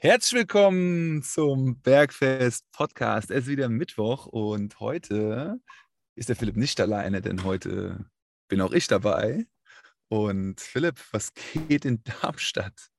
[0.00, 3.32] Herzlich willkommen zum Bergfest Podcast.
[3.32, 5.58] Es ist wieder Mittwoch und heute
[6.14, 8.08] ist der Philipp nicht alleine, denn heute
[8.46, 9.44] bin auch ich dabei.
[10.06, 12.90] Und Philipp, was geht in Darmstadt?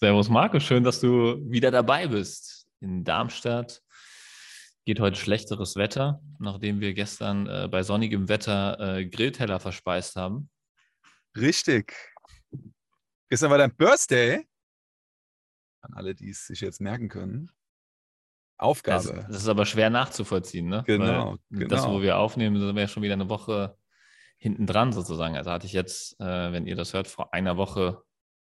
[0.00, 2.66] Servus Marco, schön, dass du wieder dabei bist.
[2.80, 3.82] In Darmstadt
[4.86, 10.48] geht heute schlechteres Wetter, nachdem wir gestern äh, bei sonnigem Wetter äh, Grillteller verspeist haben.
[11.36, 11.94] Richtig.
[13.28, 14.46] Gestern war dein Birthday
[15.82, 17.50] an alle, die es sich jetzt merken können.
[18.56, 19.12] Aufgabe.
[19.12, 20.84] Das, das ist aber schwer nachzuvollziehen, ne?
[20.86, 21.68] Genau, genau.
[21.68, 23.76] Das, wo wir aufnehmen, sind wir ja schon wieder eine Woche
[24.36, 25.36] hinten dran sozusagen.
[25.36, 28.02] Also hatte ich jetzt, äh, wenn ihr das hört, vor einer Woche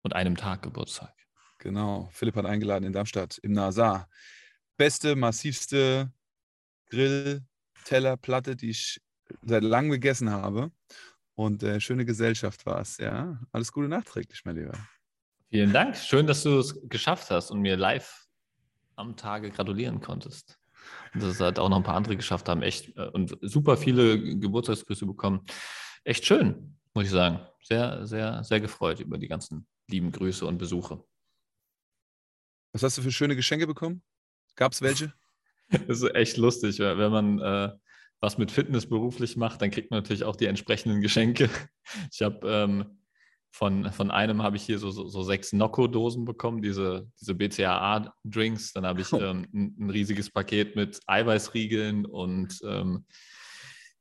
[0.01, 1.13] und einem Tag Geburtstag.
[1.59, 2.09] Genau.
[2.11, 4.09] Philipp hat eingeladen in Darmstadt im Nasar.
[4.77, 6.11] Beste, massivste
[6.89, 9.01] Grill-Tellerplatte, die ich
[9.41, 10.71] seit langem gegessen habe.
[11.35, 13.39] Und äh, schöne Gesellschaft war es, ja.
[13.51, 14.77] Alles Gute nachträglich, mein Lieber.
[15.49, 15.95] Vielen Dank.
[15.95, 18.25] Schön, dass du es geschafft hast und mir live
[18.95, 20.59] am Tage gratulieren konntest.
[21.13, 22.61] Und dass es halt auch noch ein paar andere geschafft haben.
[22.61, 25.45] Echt äh, und super viele Geburtstagsgrüße bekommen.
[26.03, 27.39] Echt schön, muss ich sagen.
[27.63, 31.01] Sehr, sehr, sehr gefreut über die ganzen lieben Grüße und Besuche.
[32.73, 34.03] Was hast du für schöne Geschenke bekommen?
[34.55, 35.13] Gab es welche?
[35.69, 37.73] Das ist echt lustig, wenn man äh,
[38.21, 41.49] was mit Fitness beruflich macht, dann kriegt man natürlich auch die entsprechenden Geschenke.
[42.09, 42.96] Ich habe ähm,
[43.57, 48.73] von, von einem habe ich hier so, so, so sechs Nocco-Dosen bekommen, diese, diese BCAA-Drinks.
[48.73, 49.19] Dann habe ich oh.
[49.19, 53.05] ähm, ein, ein, riesiges Paket mit Eiweißriegeln und ähm,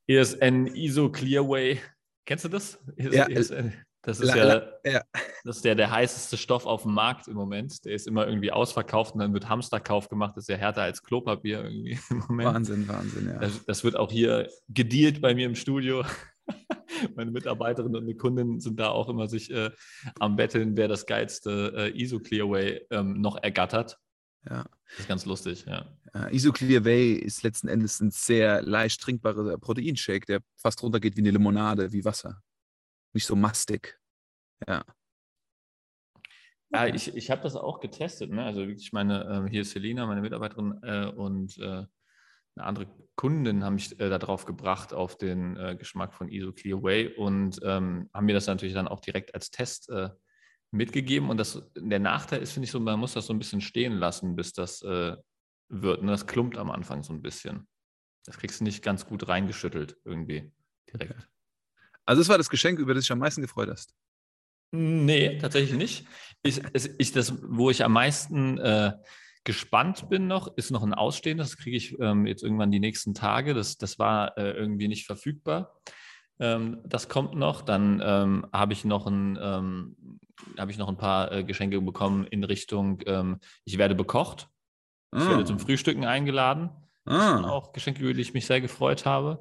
[0.06, 1.80] ESN ISO Clearway.
[2.26, 2.78] Kennst du das?
[2.96, 3.72] Ja, ESN.
[4.02, 4.46] Das ist, la,
[4.84, 5.02] ja, ja,
[5.42, 7.84] das ist der, der heißeste Stoff auf dem Markt im Moment.
[7.84, 10.36] Der ist immer irgendwie ausverkauft und dann wird Hamsterkauf gemacht.
[10.36, 12.54] Das ist ja härter als Klopapier irgendwie im Moment.
[12.54, 13.38] Wahnsinn, Wahnsinn, ja.
[13.38, 16.04] Das, das wird auch hier gedealt bei mir im Studio.
[17.16, 19.70] Meine Mitarbeiterinnen und eine Kundin sind da auch immer sich äh,
[20.18, 23.98] am Betteln, wer das geilste äh, ISO Clearway ähm, noch ergattert.
[24.48, 24.64] Ja.
[24.90, 25.86] Das ist ganz lustig, ja.
[26.14, 31.20] ja ISO Clearway ist letzten Endes ein sehr leicht trinkbarer Proteinshake, der fast runtergeht wie
[31.20, 32.42] eine Limonade, wie Wasser.
[33.12, 33.98] Nicht so mastig.
[34.66, 34.84] Ja.
[36.70, 38.30] Ja, ich, ich habe das auch getestet.
[38.30, 38.44] Ne?
[38.44, 41.84] Also wirklich meine, äh, hier ist Selina, meine Mitarbeiterin äh, und äh,
[42.56, 42.86] eine andere
[43.16, 47.60] Kundin haben mich äh, darauf gebracht, auf den äh, Geschmack von ISO Clear Way und
[47.62, 50.10] ähm, haben mir das natürlich dann auch direkt als Test äh,
[50.70, 51.30] mitgegeben.
[51.30, 53.94] Und das, der Nachteil ist, finde ich so, man muss das so ein bisschen stehen
[53.94, 55.16] lassen, bis das äh,
[55.68, 56.00] wird.
[56.00, 57.66] Und das klumpt am Anfang so ein bisschen.
[58.24, 60.52] Das kriegst du nicht ganz gut reingeschüttelt irgendwie
[60.92, 61.28] direkt.
[62.04, 63.94] Also das war das Geschenk, über das ich am meisten gefreut hast.
[64.72, 66.06] Nee, tatsächlich nicht.
[66.42, 66.60] Ich,
[66.98, 68.92] ich, das, wo ich am meisten äh,
[69.46, 73.14] gespannt bin noch, ist noch ein Ausstehendes, das kriege ich ähm, jetzt irgendwann die nächsten
[73.14, 73.54] Tage.
[73.54, 75.80] Das, das war äh, irgendwie nicht verfügbar.
[76.40, 77.62] Ähm, das kommt noch.
[77.62, 80.18] Dann ähm, habe ich noch ein, ähm,
[80.58, 84.48] habe ich noch ein paar äh, Geschenke bekommen in Richtung, ähm, ich werde bekocht.
[85.14, 85.30] Ich ah.
[85.30, 86.70] werde zum Frühstücken eingeladen.
[87.08, 87.48] Ah.
[87.48, 89.40] auch Geschenke, über die ich mich sehr gefreut habe.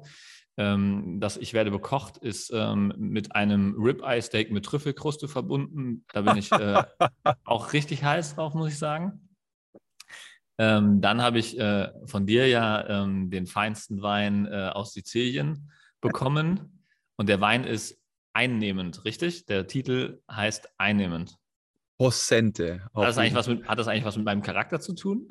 [0.56, 6.04] Ähm, das Ich werde bekocht ist ähm, mit einem Ribeye-Steak mit Trüffelkruste verbunden.
[6.12, 6.84] Da bin ich äh,
[7.44, 9.25] auch richtig heiß drauf, muss ich sagen.
[10.58, 15.70] Ähm, dann habe ich äh, von dir ja ähm, den feinsten Wein äh, aus Sizilien
[16.00, 16.82] bekommen.
[17.16, 18.00] Und der Wein ist
[18.32, 19.46] einnehmend, richtig?
[19.46, 21.36] Der Titel heißt einnehmend.
[21.98, 22.82] Possente.
[22.94, 25.28] Hat das, eigentlich was mit, hat das eigentlich was mit meinem Charakter zu tun?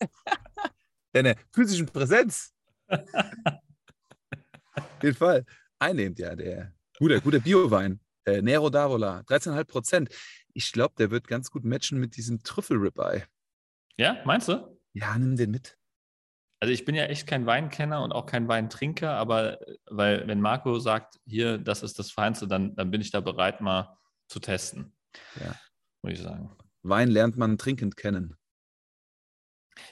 [1.12, 2.52] Deine physischen Präsenz.
[2.88, 3.02] Auf
[5.02, 5.44] jeden Fall.
[5.78, 8.00] Einnehmend, ja, der guter, guter Bio-Wein.
[8.24, 10.08] Äh, Nero d'Avola, 13,5 Prozent.
[10.52, 13.22] Ich glaube, der wird ganz gut matchen mit diesem Trüffel-Ribeye.
[13.96, 14.78] Ja, meinst du?
[14.92, 15.78] Ja, nimm den mit.
[16.60, 20.78] Also ich bin ja echt kein Weinkenner und auch kein Weintrinker, aber weil wenn Marco
[20.78, 23.98] sagt, hier, das ist das Feinste, dann, dann bin ich da bereit, mal
[24.28, 24.94] zu testen.
[25.38, 25.54] Ja.
[26.02, 26.56] Muss ich sagen.
[26.82, 28.36] Wein lernt man trinkend kennen.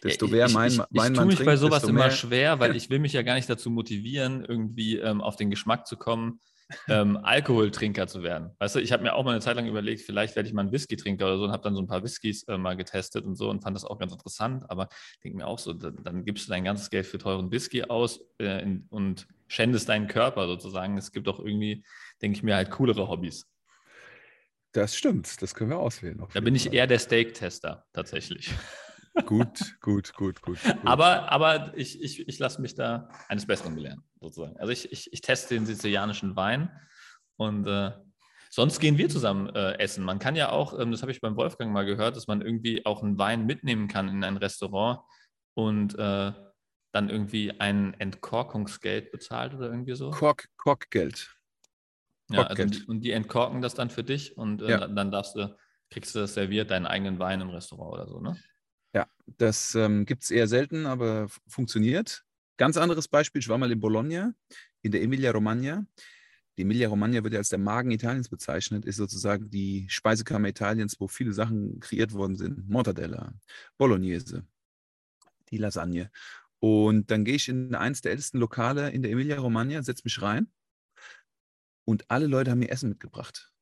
[0.03, 2.75] Desto mehr mein, ich, ich, ich, ich tue mich trinkt, bei sowas immer schwer, weil
[2.75, 6.41] ich will mich ja gar nicht dazu motivieren, irgendwie ähm, auf den Geschmack zu kommen,
[6.89, 8.51] ähm, Alkoholtrinker zu werden.
[8.59, 10.63] Weißt du, ich habe mir auch mal eine Zeit lang überlegt, vielleicht werde ich mal
[10.63, 13.37] ein Whisky-Trinker oder so und habe dann so ein paar Whiskys äh, mal getestet und
[13.37, 14.65] so und fand das auch ganz interessant.
[14.71, 14.89] Aber
[15.23, 18.21] denke mir auch so, dann, dann, gibst du dein ganzes Geld für teuren Whisky aus
[18.39, 20.97] äh, in, und schändest deinen Körper sozusagen.
[20.97, 21.85] Es gibt auch irgendwie,
[22.23, 23.47] denke ich mir, halt coolere Hobbys.
[24.73, 26.21] Das stimmt, das können wir auswählen.
[26.33, 28.51] Da bin ich eher der Steak-Tester tatsächlich.
[29.27, 30.59] Gut, gut, gut, gut, gut.
[30.85, 34.57] Aber, aber ich, ich, ich lasse mich da eines Besseren belehren, sozusagen.
[34.57, 36.69] Also ich, ich, ich teste den sizilianischen Wein
[37.37, 37.93] und äh,
[38.51, 40.05] sonst gehen wir zusammen äh, essen.
[40.05, 42.85] Man kann ja auch, ähm, das habe ich beim Wolfgang mal gehört, dass man irgendwie
[42.87, 45.01] auch einen Wein mitnehmen kann in ein Restaurant
[45.55, 46.33] und äh,
[46.93, 50.11] dann irgendwie ein Entkorkungsgeld bezahlt oder irgendwie so.
[50.11, 51.35] Kork, Korkgeld.
[52.31, 54.89] Ja, also und die entkorken das dann für dich und äh, ja.
[54.89, 55.57] dann darfst du
[55.91, 58.37] kriegst du das serviert, deinen eigenen Wein im Restaurant oder so, ne?
[58.95, 59.09] Ja,
[59.39, 62.25] das ähm, gibt es eher selten, aber funktioniert.
[62.57, 64.35] Ganz anderes Beispiel, ich war mal in Bologna,
[64.83, 65.85] in der Emilia-Romagna.
[66.57, 71.09] Die Emilia-Romagna wird ja als der Magen Italiens bezeichnet, ist sozusagen die Speisekammer Italiens, wo
[71.09, 72.69] viele Sachen kreiert worden sind.
[72.69, 73.35] Mortadella,
[73.77, 74.47] Bolognese,
[75.51, 76.13] die Lasagne.
[76.61, 80.53] Und dann gehe ich in eines der ältesten Lokale in der Emilia-Romagna, setze mich rein
[81.85, 83.53] und alle Leute haben mir Essen mitgebracht.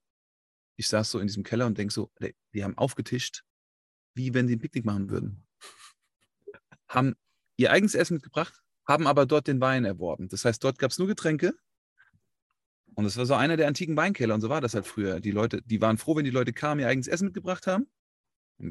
[0.76, 2.12] Ich saß so in diesem Keller und denke so,
[2.54, 3.44] die haben aufgetischt,
[4.14, 5.44] wie wenn sie ein Picknick machen würden.
[6.88, 7.14] haben
[7.56, 10.28] ihr eigenes Essen mitgebracht, haben aber dort den Wein erworben.
[10.28, 11.54] Das heißt, dort gab es nur Getränke.
[12.94, 15.20] Und es war so einer der antiken Weinkeller und so war das halt früher.
[15.20, 17.86] Die Leute, die waren froh, wenn die Leute kamen, ihr eigenes Essen mitgebracht haben,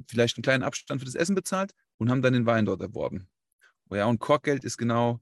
[0.07, 3.27] vielleicht einen kleinen Abstand für das Essen bezahlt und haben dann den Wein dort erworben.
[3.89, 5.19] Oh ja, und Korkgeld ist genau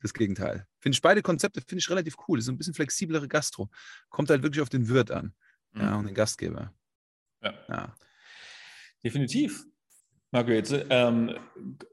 [0.00, 0.66] das Gegenteil.
[0.78, 2.38] Finde ich beide Konzepte finde ich relativ cool.
[2.38, 3.68] Das ist ein bisschen flexiblere Gastro.
[4.08, 5.34] Kommt halt wirklich auf den Wirt an.
[5.72, 5.80] Mhm.
[5.80, 6.72] Ja, und den Gastgeber.
[7.42, 7.54] Ja.
[7.68, 7.94] ja.
[9.04, 9.64] Definitiv.
[10.32, 11.36] Marco, jetzt ähm,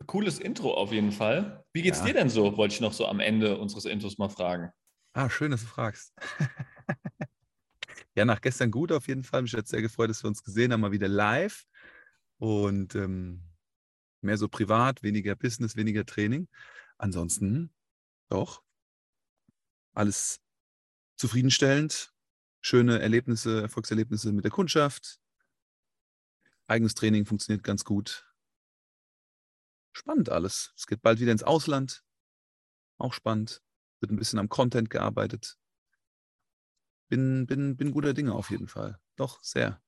[0.06, 1.66] cooles Intro auf jeden Fall.
[1.74, 2.06] Wie geht's ja.
[2.06, 2.56] dir denn so?
[2.58, 4.72] Wollte ich noch so am Ende unseres Intros mal fragen.
[5.14, 6.14] Ah, schön, dass du fragst.
[8.16, 9.42] ja, nach gestern gut auf jeden Fall.
[9.42, 11.66] Mich hat sehr gefreut, dass wir uns gesehen haben, mal wieder live.
[12.38, 13.42] Und ähm,
[14.22, 16.48] mehr so privat, weniger Business, weniger Training.
[17.00, 17.74] Ansonsten
[18.30, 18.62] doch
[19.94, 20.40] alles
[21.16, 22.14] zufriedenstellend.
[22.62, 25.20] Schöne Erlebnisse, Erfolgserlebnisse mit der Kundschaft.
[26.68, 28.30] Eigenes Training funktioniert ganz gut.
[29.94, 30.74] Spannend alles.
[30.76, 32.04] Es geht bald wieder ins Ausland.
[32.98, 33.64] Auch spannend.
[34.00, 35.58] Wird ein bisschen am Content gearbeitet.
[37.10, 39.00] Bin, bin, bin guter Dinge auf jeden Fall.
[39.16, 39.82] Doch, sehr.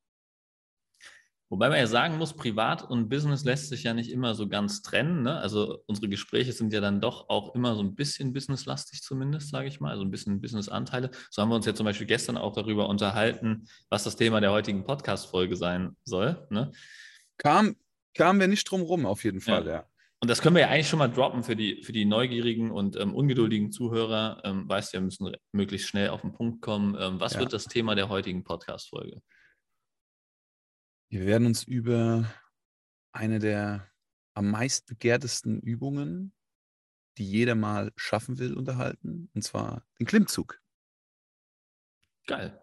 [1.50, 4.84] Wobei man ja sagen muss, Privat und Business lässt sich ja nicht immer so ganz
[4.84, 5.24] trennen.
[5.24, 5.36] Ne?
[5.40, 9.68] Also unsere Gespräche sind ja dann doch auch immer so ein bisschen businesslastig zumindest, sage
[9.68, 11.10] ich mal, also ein bisschen Businessanteile.
[11.32, 14.52] So haben wir uns ja zum Beispiel gestern auch darüber unterhalten, was das Thema der
[14.52, 16.46] heutigen Podcast-Folge sein soll.
[16.52, 16.72] Ne?
[17.38, 17.76] Kam,
[18.14, 19.72] kamen wir nicht drum rum, auf jeden Fall, ja.
[19.72, 19.86] ja.
[20.22, 22.96] Und das können wir ja eigentlich schon mal droppen für die, für die neugierigen und
[22.98, 24.42] ähm, ungeduldigen Zuhörer.
[24.44, 26.96] Ähm, weißt du, wir müssen möglichst schnell auf den Punkt kommen.
[27.00, 27.40] Ähm, was ja.
[27.40, 29.22] wird das Thema der heutigen Podcast-Folge?
[31.10, 32.32] Wir werden uns über
[33.12, 33.90] eine der
[34.36, 36.34] am meist begehrtesten Übungen,
[37.18, 40.62] die jeder mal schaffen will, unterhalten, und zwar den Klimmzug.
[42.28, 42.62] Geil.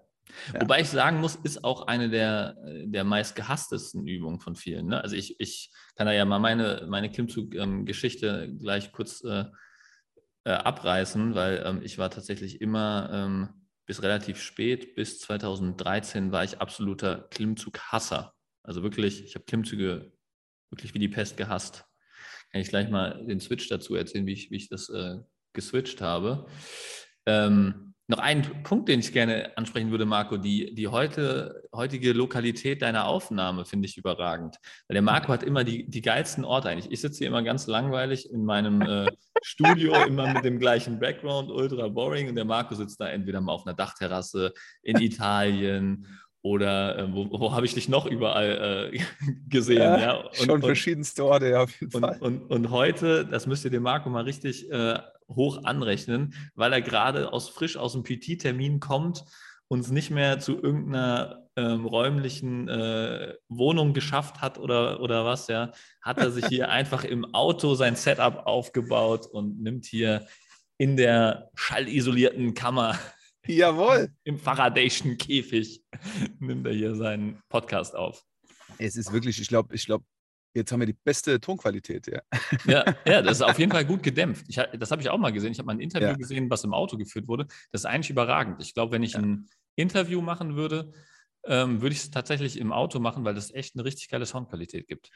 [0.53, 0.63] Ja.
[0.63, 4.87] Wobei ich sagen muss, ist auch eine der, der meist gehasstesten Übungen von vielen.
[4.87, 5.01] Ne?
[5.03, 9.45] Also ich, ich kann da ja mal meine, meine Klimmzug-Geschichte ähm, gleich kurz äh,
[10.45, 16.45] äh, abreißen, weil ähm, ich war tatsächlich immer ähm, bis relativ spät, bis 2013 war
[16.45, 18.36] ich absoluter Klimmzug-Hasser.
[18.67, 20.13] Also wirklich, ich habe Klimmzüge
[20.71, 21.85] wirklich wie die Pest gehasst.
[22.51, 25.17] Kann ich gleich mal den Switch dazu erzählen, wie ich, wie ich das äh,
[25.53, 26.47] geswitcht habe.
[27.27, 32.83] Ähm, noch ein Punkt, den ich gerne ansprechen würde, Marco, die, die heute, heutige Lokalität
[32.83, 34.57] deiner Aufnahme finde ich überragend.
[34.87, 36.93] Weil der Marco hat immer die, die geilsten Orte eigentlich.
[36.93, 39.11] Ich sitze hier immer ganz langweilig in meinem äh,
[39.43, 42.29] Studio, immer mit dem gleichen Background, ultra boring.
[42.29, 44.53] Und der Marco sitzt da entweder mal auf einer Dachterrasse
[44.83, 46.07] in Italien
[46.47, 48.99] oder äh, wo, wo habe ich dich noch überall äh,
[49.49, 49.79] gesehen?
[49.79, 50.13] Ja, ja?
[50.15, 52.19] Und, schon verschiedenste Orte, ja, auf jeden und, Fall.
[52.21, 54.99] Und, und, heute, das müsst ihr dem Marco mal richtig äh,
[55.29, 59.25] hoch anrechnen, weil er gerade aus frisch aus dem PT-Termin kommt,
[59.67, 65.73] uns nicht mehr zu irgendeiner ähm, räumlichen äh, Wohnung geschafft hat oder, oder was, ja,
[66.01, 70.27] hat er sich hier einfach im Auto sein Setup aufgebaut und nimmt hier
[70.79, 72.97] in der schallisolierten Kammer
[73.47, 74.11] Jawohl.
[74.25, 75.83] Im Faradayschen Käfig
[76.39, 78.25] nimmt er hier seinen Podcast auf.
[78.79, 80.05] Es ist wirklich, ich glaube, ich glaube,
[80.55, 82.21] jetzt haben wir die beste Tonqualität, ja.
[82.67, 84.47] Ja, ja das ist auf jeden Fall gut gedämpft.
[84.49, 85.53] Ich, das habe ich auch mal gesehen.
[85.53, 86.15] Ich habe mal ein Interview ja.
[86.15, 87.47] gesehen, was im Auto geführt wurde.
[87.71, 88.61] Das ist eigentlich überragend.
[88.61, 89.21] Ich glaube, wenn ich ja.
[89.21, 90.93] ein Interview machen würde,
[91.45, 94.89] ähm, würde ich es tatsächlich im Auto machen, weil das echt eine richtig geile Soundqualität
[94.89, 95.11] gibt.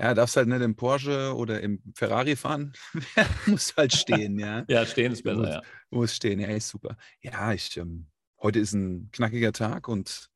[0.00, 2.72] Ja, darfst halt nicht im Porsche oder im Ferrari fahren.
[3.46, 4.64] muss halt stehen, ja.
[4.68, 5.62] ja, stehen ist besser, muss, ja.
[5.90, 6.96] Muss stehen, ja, ist super.
[7.20, 8.06] Ja, ich, ähm,
[8.40, 10.30] heute ist ein knackiger Tag und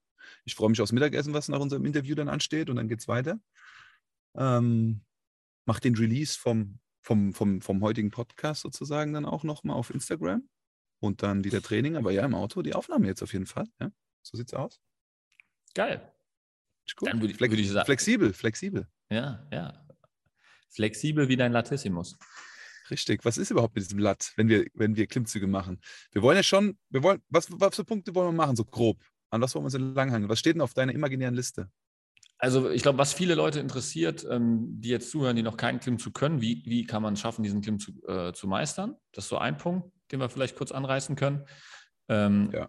[0.45, 3.09] ich freue mich aufs Mittagessen, was nach unserem Interview dann ansteht und dann geht es
[3.09, 3.41] weiter.
[4.37, 5.03] Ähm,
[5.65, 10.47] mach den Release vom, vom, vom, vom heutigen Podcast sozusagen dann auch nochmal auf Instagram
[11.01, 11.97] und dann wieder Training.
[11.97, 13.67] Aber ja, im Auto die Aufnahme jetzt auf jeden Fall.
[13.81, 13.91] Ja,
[14.21, 14.79] so sieht's aus.
[15.75, 16.14] Geil.
[17.01, 17.87] Dann würde, Flex würde ich sagen.
[17.87, 18.87] Flexibel, flexibel.
[19.11, 19.87] Ja, ja.
[20.71, 22.19] Flexibel wie dein Latissimus.
[22.91, 23.25] Richtig.
[23.25, 25.81] Was ist überhaupt mit diesem Lat, wenn wir, wenn wir Klimmzüge machen?
[26.13, 29.03] Wir wollen ja schon, wir wollen, was, was für Punkte wollen wir machen, so grob?
[29.31, 30.29] An was wollen wir uns entlanghangen?
[30.29, 31.71] Was steht denn auf deiner imaginären Liste?
[32.39, 36.15] Also ich glaube, was viele Leute interessiert, ähm, die jetzt zuhören, die noch keinen Klimmzug
[36.15, 38.97] können, wie, wie kann man es schaffen, diesen Klimmzug äh, zu meistern?
[39.13, 41.47] Das ist so ein Punkt, den wir vielleicht kurz anreißen können.
[42.09, 42.69] Ähm, ja.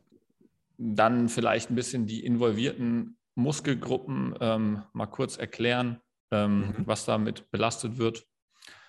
[0.78, 6.02] Dann vielleicht ein bisschen die involvierten Muskelgruppen ähm, mal kurz erklären,
[6.32, 6.74] ähm, mhm.
[6.86, 8.26] was damit belastet wird,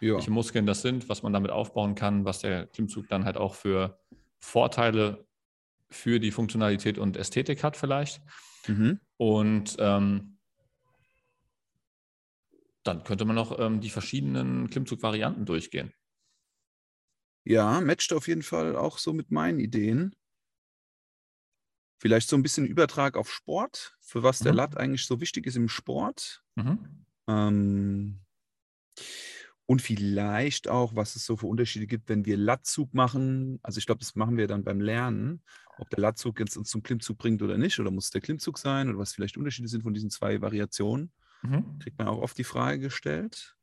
[0.00, 0.14] ja.
[0.14, 3.54] welche Muskeln das sind, was man damit aufbauen kann, was der Klimmzug dann halt auch
[3.54, 3.98] für
[4.38, 5.26] Vorteile
[5.90, 8.20] für die Funktionalität und Ästhetik hat vielleicht.
[8.66, 9.00] Mhm.
[9.16, 10.38] Und ähm,
[12.82, 15.92] dann könnte man noch ähm, die verschiedenen Klimmzug-Varianten durchgehen.
[17.44, 20.14] Ja, matcht auf jeden Fall auch so mit meinen Ideen.
[21.98, 24.56] Vielleicht so ein bisschen Übertrag auf Sport, für was der mhm.
[24.58, 26.42] Lat eigentlich so wichtig ist im Sport.
[26.56, 27.06] Mhm.
[27.26, 28.20] Ähm,
[29.66, 33.58] und vielleicht auch, was es so für Unterschiede gibt, wenn wir Latzug machen.
[33.62, 35.42] Also ich glaube, das machen wir dann beim Lernen,
[35.78, 38.58] ob der Latzug jetzt uns zum Klimmzug bringt oder nicht, oder muss es der Klimmzug
[38.58, 41.12] sein, oder was vielleicht Unterschiede sind von diesen zwei Variationen.
[41.42, 41.78] Mhm.
[41.80, 43.56] Kriegt man auch oft die Frage gestellt.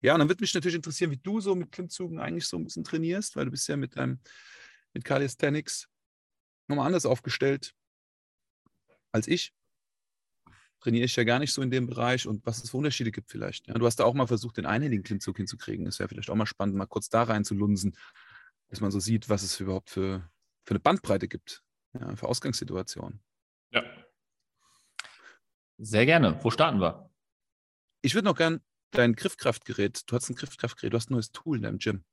[0.00, 2.64] Ja, und dann würde mich natürlich interessieren, wie du so mit Klimmzügen eigentlich so ein
[2.64, 4.18] bisschen trainierst, weil du bist ja mit deinem,
[4.92, 5.88] mit Calisthenics
[6.72, 7.74] nochmal anders aufgestellt
[9.12, 9.52] als ich.
[10.80, 13.30] Trainiere ich ja gar nicht so in dem Bereich und was es für Unterschiede gibt
[13.30, 13.68] vielleicht.
[13.68, 15.84] Ja, du hast da auch mal versucht, den einhändigen Klimmzug hinzukriegen.
[15.84, 17.96] Das wäre vielleicht auch mal spannend, mal kurz da rein zu lunsen,
[18.68, 20.28] dass man so sieht, was es überhaupt für,
[20.64, 21.62] für eine Bandbreite gibt,
[21.92, 23.22] ja, für Ausgangssituationen.
[23.70, 23.84] Ja.
[25.78, 26.42] Sehr gerne.
[26.42, 27.10] Wo starten wir?
[28.00, 28.60] Ich würde noch gern
[28.90, 32.04] dein Griffkraftgerät, du hast ein Griffkraftgerät, du hast ein neues Tool in deinem Gym.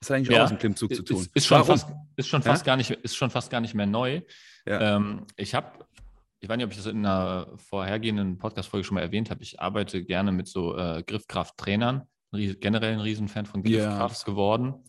[0.00, 1.18] Das hat eigentlich ja, auch was mit Klimmzug zu tun.
[1.18, 2.72] Ist, ist schon, fast, ist, schon fast ja?
[2.72, 4.22] gar nicht, ist schon fast gar nicht mehr neu.
[4.66, 4.96] Ja.
[4.96, 5.86] Ähm, ich habe,
[6.40, 9.60] ich weiß nicht, ob ich das in einer vorhergehenden Podcast-Folge schon mal erwähnt habe, ich
[9.60, 14.84] arbeite gerne mit so äh, Griffkraft-Trainern, generell ein Riesenfan von Griffkraft geworden.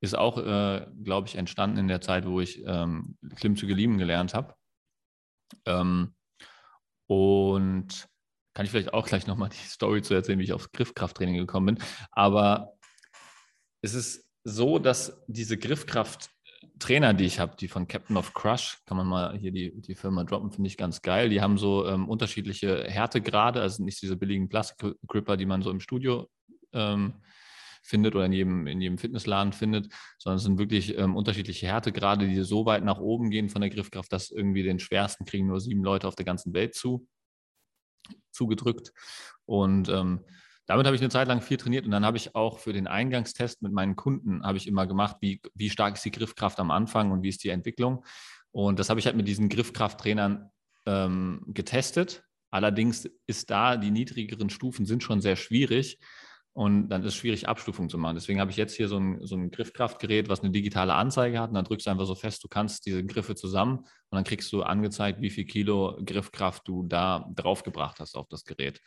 [0.00, 4.34] Ist auch, äh, glaube ich, entstanden in der Zeit, wo ich ähm, Klimmzüge lieben gelernt
[4.34, 4.54] habe.
[5.66, 6.14] Ähm,
[7.06, 8.08] und
[8.54, 11.76] kann ich vielleicht auch gleich nochmal die Story zu erzählen, wie ich aufs Griffkrafttraining gekommen
[11.76, 11.84] bin.
[12.10, 12.72] Aber
[13.82, 18.96] es ist so, dass diese Griffkraft-Trainer, die ich habe, die von Captain of Crush, kann
[18.96, 21.28] man mal hier die, die Firma droppen, finde ich ganz geil.
[21.28, 25.80] Die haben so ähm, unterschiedliche Härtegrade, also nicht diese billigen Plastik-Gripper, die man so im
[25.80, 26.28] Studio
[26.72, 27.14] ähm,
[27.82, 32.26] findet oder in jedem, in jedem Fitnessladen findet, sondern es sind wirklich ähm, unterschiedliche Härtegrade,
[32.26, 35.60] die so weit nach oben gehen von der Griffkraft, dass irgendwie den schwersten kriegen nur
[35.60, 37.06] sieben Leute auf der ganzen Welt zu
[38.30, 38.92] zugedrückt.
[39.46, 40.24] Und ähm,
[40.68, 42.86] damit habe ich eine Zeit lang viel trainiert und dann habe ich auch für den
[42.86, 46.70] Eingangstest mit meinen Kunden habe ich immer gemacht, wie, wie stark ist die Griffkraft am
[46.70, 48.04] Anfang und wie ist die Entwicklung.
[48.50, 50.50] Und das habe ich halt mit diesen Griffkrafttrainern
[50.84, 52.22] ähm, getestet.
[52.50, 55.98] Allerdings ist da, die niedrigeren Stufen sind schon sehr schwierig,
[56.58, 58.16] und dann ist es schwierig, Abstufung zu machen.
[58.16, 61.50] Deswegen habe ich jetzt hier so ein, so ein Griffkraftgerät, was eine digitale Anzeige hat.
[61.50, 64.52] Und dann drückst du einfach so fest, du kannst diese Griffe zusammen und dann kriegst
[64.52, 68.80] du angezeigt, wie viel Kilo Griffkraft du da draufgebracht hast auf das Gerät.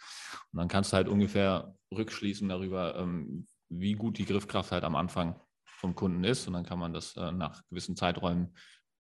[0.51, 4.97] Und dann kannst du halt ungefähr rückschließen darüber, ähm, wie gut die Griffkraft halt am
[4.97, 6.47] Anfang vom Kunden ist.
[6.47, 8.53] Und dann kann man das äh, nach gewissen Zeiträumen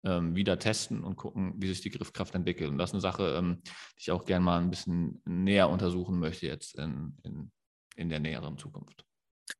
[0.03, 2.69] ähm, wieder testen und gucken, wie sich die Griffkraft entwickelt.
[2.69, 6.19] Und das ist eine Sache, ähm, die ich auch gerne mal ein bisschen näher untersuchen
[6.19, 7.49] möchte jetzt in, in
[7.97, 9.05] in der näheren Zukunft.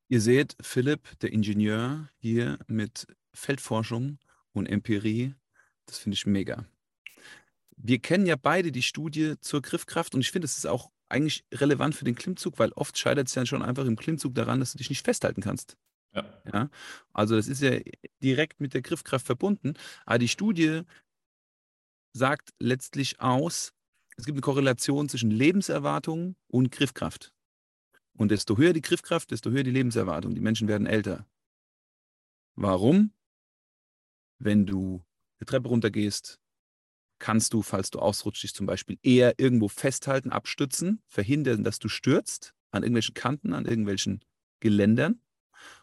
[0.08, 4.20] Ihr seht Philipp, der Ingenieur, hier mit Feldforschung
[4.54, 5.36] und Empirie.
[5.86, 6.66] Das finde ich mega.
[7.76, 11.46] Wir kennen ja beide die Studie zur Griffkraft und ich finde, es ist auch eigentlich
[11.54, 14.72] relevant für den Klimmzug, weil oft scheitert es ja schon einfach im Klimmzug daran, dass
[14.72, 15.78] du dich nicht festhalten kannst.
[16.14, 16.42] Ja.
[16.52, 16.70] ja.
[17.14, 17.80] Also das ist ja
[18.22, 19.76] direkt mit der Griffkraft verbunden.
[20.06, 20.82] Aber die Studie
[22.14, 23.74] sagt letztlich aus,
[24.18, 27.32] es gibt eine Korrelation zwischen Lebenserwartung und Griffkraft.
[28.18, 30.34] Und desto höher die Griffkraft, desto höher die Lebenserwartung.
[30.36, 31.26] Die Menschen werden älter.
[32.56, 33.12] Warum?
[34.40, 35.06] Wenn du
[35.40, 36.40] eine Treppe runtergehst,
[37.20, 41.88] kannst du, falls du ausrutschst, dich zum Beispiel eher irgendwo festhalten, abstützen, verhindern, dass du
[41.88, 44.24] stürzt an irgendwelchen Kanten, an irgendwelchen
[44.60, 45.22] Geländern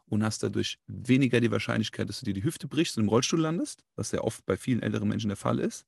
[0.07, 3.41] und hast dadurch weniger die Wahrscheinlichkeit, dass du dir die Hüfte brichst und im Rollstuhl
[3.41, 5.87] landest, was ja oft bei vielen älteren Menschen der Fall ist.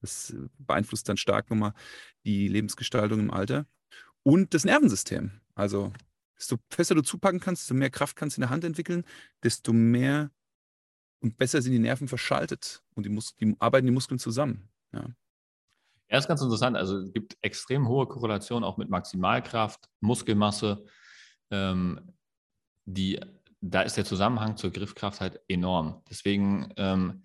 [0.00, 1.74] Das beeinflusst dann stark nochmal
[2.24, 3.66] die Lebensgestaltung im Alter.
[4.24, 5.41] Und das Nervensystem.
[5.54, 5.92] Also,
[6.38, 9.04] desto fester du zupacken kannst, desto mehr Kraft kannst du in der Hand entwickeln,
[9.42, 10.30] desto mehr
[11.20, 14.68] und besser sind die Nerven verschaltet und die, Mus die arbeiten die Muskeln zusammen.
[14.92, 15.06] Ja.
[16.10, 16.76] Ja, ist ganz interessant.
[16.76, 20.84] Also es gibt extrem hohe Korrelationen auch mit Maximalkraft, Muskelmasse.
[21.50, 22.12] Ähm,
[22.84, 23.18] die,
[23.62, 26.02] da ist der Zusammenhang zur Griffkraft halt enorm.
[26.10, 27.24] Deswegen, ähm,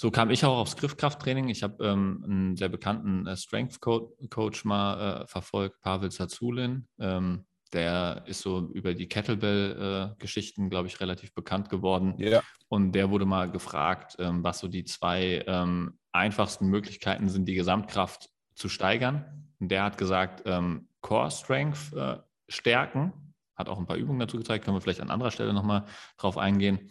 [0.00, 1.50] so kam ich auch aufs Griffkrafttraining.
[1.50, 6.88] Ich habe ähm, einen sehr bekannten äh, Strength Coach mal äh, verfolgt, Pavel Zazulin.
[6.98, 12.14] Ähm, der ist so über die Kettlebell-Geschichten, äh, glaube ich, relativ bekannt geworden.
[12.16, 12.40] Ja.
[12.68, 17.54] Und der wurde mal gefragt, ähm, was so die zwei ähm, einfachsten Möglichkeiten sind, die
[17.54, 19.50] Gesamtkraft zu steigern.
[19.58, 22.16] Und der hat gesagt, ähm, Core Strength äh,
[22.48, 23.12] stärken.
[23.54, 25.84] Hat auch ein paar Übungen dazu gezeigt, können wir vielleicht an anderer Stelle nochmal
[26.16, 26.90] drauf eingehen.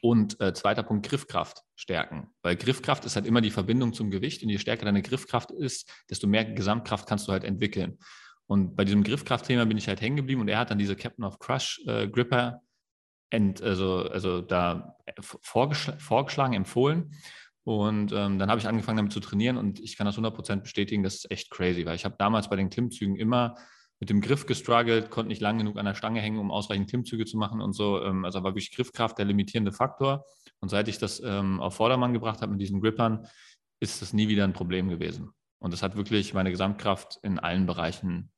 [0.00, 2.28] Und äh, zweiter Punkt, Griffkraft stärken.
[2.42, 5.90] Weil Griffkraft ist halt immer die Verbindung zum Gewicht und je stärker deine Griffkraft ist,
[6.10, 7.98] desto mehr Gesamtkraft kannst du halt entwickeln.
[8.46, 11.24] Und bei diesem Griffkraftthema bin ich halt hängen geblieben und er hat dann diese Captain
[11.24, 12.60] of Crush äh, Gripper
[13.30, 17.12] ent, also, also da vorgeschl vorgeschlagen, empfohlen.
[17.64, 21.02] Und ähm, dann habe ich angefangen damit zu trainieren und ich kann das 100% bestätigen,
[21.02, 23.56] das ist echt crazy, weil ich habe damals bei den Klimmzügen immer
[23.98, 27.24] mit dem Griff gestruggelt, konnte nicht lang genug an der Stange hängen, um ausreichend Klimmzüge
[27.24, 28.02] zu machen und so.
[28.02, 30.24] Ähm, also war wirklich Griffkraft der limitierende Faktor.
[30.60, 33.26] Und seit ich das ähm, auf Vordermann gebracht habe mit diesen Grippern,
[33.80, 35.30] ist das nie wieder ein Problem gewesen.
[35.58, 38.30] Und das hat wirklich meine Gesamtkraft in allen Bereichen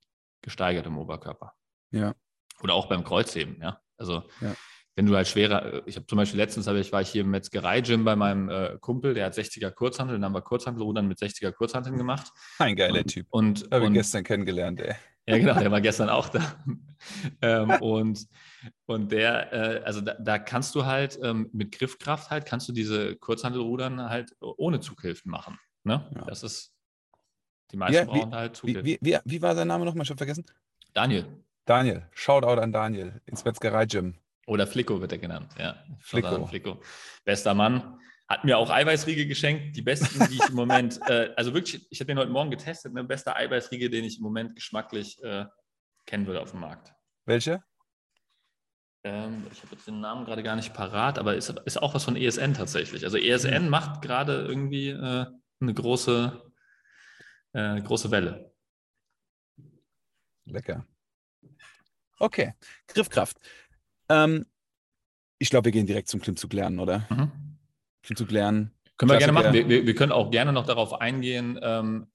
[0.43, 1.53] gesteigert im Oberkörper.
[1.91, 2.15] Ja.
[2.63, 3.81] Oder auch beim Kreuzheben, ja.
[3.97, 4.55] Also ja.
[4.95, 8.05] wenn du halt schwerer, ich habe zum Beispiel letztens, ich, war ich hier im Metzgerei-Gym
[8.05, 11.97] bei meinem äh, Kumpel, der hat 60er Kurzhanteln, dann haben wir Kurzhantelrudern mit 60er Kurzhanteln
[11.97, 12.31] gemacht.
[12.59, 13.27] Ein geiler Typ.
[13.31, 14.95] Und, Habe und, ich gestern kennengelernt, ey.
[15.29, 16.41] Ja, genau, der war gestern auch da.
[17.43, 18.27] ähm, und,
[18.87, 22.73] und der, äh, also da, da, kannst du halt ähm, mit Griffkraft halt, kannst du
[22.73, 25.59] diese Kurzhantelrudern halt ohne Zughilfen machen.
[25.85, 26.11] Ne?
[26.15, 26.25] Ja.
[26.25, 26.73] Das ist,
[27.71, 28.85] die meisten ja, wie, brauchen halt Zughilfen.
[28.85, 30.05] Wie, wie, wie, war sein Name nochmal?
[30.05, 30.45] Ich habe vergessen.
[30.95, 31.27] Daniel.
[31.67, 32.09] Daniel.
[32.13, 34.15] Shoutout an Daniel ins Metzgerei-Gym.
[34.47, 35.77] Oder Flicko wird er genannt, ja.
[35.99, 36.47] Flicko.
[36.47, 36.81] Flicko.
[37.25, 37.99] Bester Mann.
[38.29, 42.01] Hat mir auch Eiweißriegel geschenkt, die besten, die ich im Moment, äh, also wirklich, ich
[42.01, 45.47] habe den heute Morgen getestet, ne, bester Eiweißriegel, den ich im Moment geschmacklich äh,
[46.05, 46.93] kennen würde auf dem Markt.
[47.25, 47.63] Welche?
[49.05, 52.05] Ähm, ich habe jetzt den Namen gerade gar nicht parat, aber ist, ist auch was
[52.05, 53.05] von ESN tatsächlich.
[53.05, 53.71] Also ESN mhm.
[53.71, 55.27] macht gerade irgendwie äh,
[55.61, 56.53] eine große,
[57.53, 58.53] äh, große Welle.
[60.45, 60.87] Lecker.
[62.19, 62.55] Okay,
[62.89, 63.39] Griffkraft.
[64.09, 64.47] Ähm,
[65.39, 67.07] ich glaube, wir gehen direkt zum Klimmzug lernen, oder?
[67.11, 67.48] Mhm.
[68.09, 68.73] Klimmzug lernen.
[68.97, 69.53] Können wir gerne machen.
[69.53, 72.11] Wir, wir, wir, können auch gerne noch darauf eingehen, ähm,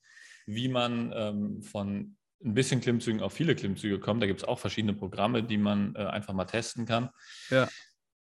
[0.48, 4.22] wie man ähm, von ein bisschen Klimmzügen auf viele Klimmzüge kommt.
[4.22, 7.10] Da gibt es auch verschiedene Programme, die man äh, einfach mal testen kann.
[7.50, 7.70] Ja.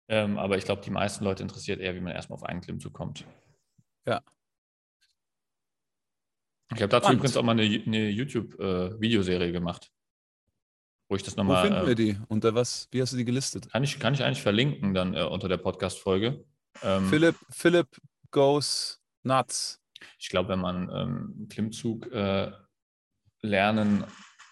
[0.08, 2.94] Ähm, aber ich glaube, die meisten Leute interessiert eher, wie man erstmal auf einen Klimmzug
[2.94, 3.26] kommt.
[4.06, 4.22] Ja.
[6.76, 7.20] Ich habe dazu Spannend.
[7.20, 9.92] übrigens auch mal eine, eine YouTube-Videoserie äh, gemacht
[11.10, 11.64] wo ich das nochmal.
[11.64, 12.18] Wo finden äh, wir die?
[12.28, 12.88] Unter was?
[12.92, 13.72] Wie hast du die gelistet?
[13.72, 16.44] Kann ich, kann ich eigentlich verlinken dann äh, unter der Podcast-Folge.
[16.82, 17.88] Ähm, Philipp, Philipp
[18.32, 19.80] goes nuts.
[20.18, 22.52] Ich glaube, wenn man ähm, Klimmzug äh,
[23.42, 24.04] lernen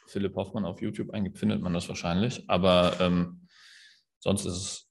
[0.07, 2.49] Philipp Hoffmann auf YouTube eingibt, findet man das wahrscheinlich.
[2.49, 3.47] Aber ähm,
[4.19, 4.87] sonst ist es.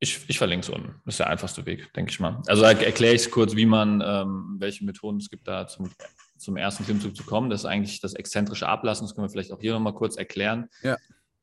[0.00, 1.00] Ich, ich verlinke es unten.
[1.04, 2.40] Das ist der einfachste Weg, denke ich mal.
[2.46, 5.90] Also erkläre ich es kurz, wie man, ähm, welche Methoden es gibt da zum
[6.38, 7.50] zum ersten Klimmzug zu kommen.
[7.50, 9.06] Das ist eigentlich das exzentrische Ablassen.
[9.06, 10.68] Das können wir vielleicht auch hier nochmal kurz erklären.
[10.82, 10.96] Ja.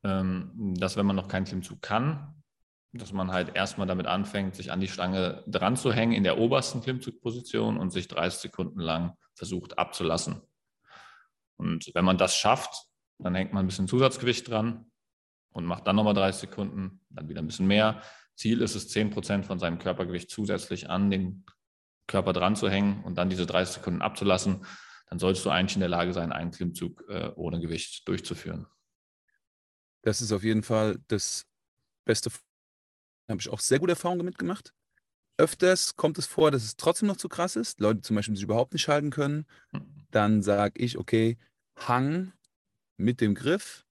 [0.03, 2.33] Ähm, dass wenn man noch keinen Klimmzug kann,
[2.97, 6.37] dass man halt erstmal damit anfängt, sich an die Stange dran zu hängen in der
[6.37, 10.41] obersten Klimmzugposition und sich 30 Sekunden lang versucht abzulassen.
[11.57, 12.85] Und wenn man das schafft,
[13.19, 14.91] dann hängt man ein bisschen Zusatzgewicht dran
[15.51, 18.01] und macht dann nochmal 30 Sekunden, dann wieder ein bisschen mehr.
[18.35, 21.45] Ziel ist es, 10 Prozent von seinem Körpergewicht zusätzlich an den
[22.07, 24.65] Körper dran zu hängen und dann diese 30 Sekunden abzulassen
[25.07, 28.67] dann solltest du eigentlich in der Lage sein, einen Klimmzug äh, ohne Gewicht durchzuführen.
[30.01, 31.45] Das ist auf jeden Fall das
[32.05, 32.31] Beste.
[33.27, 34.73] Da habe ich auch sehr gute Erfahrungen mitgemacht.
[35.37, 37.79] Öfters kommt es vor, dass es trotzdem noch zu krass ist.
[37.79, 39.45] Leute zum Beispiel sich überhaupt nicht halten können.
[39.71, 40.07] Mhm.
[40.11, 41.37] Dann sage ich, okay,
[41.75, 42.31] Hang
[42.97, 43.85] mit dem Griff,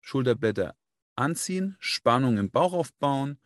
[0.00, 0.74] Schulterblätter
[1.14, 3.38] anziehen, Spannung im Bauch aufbauen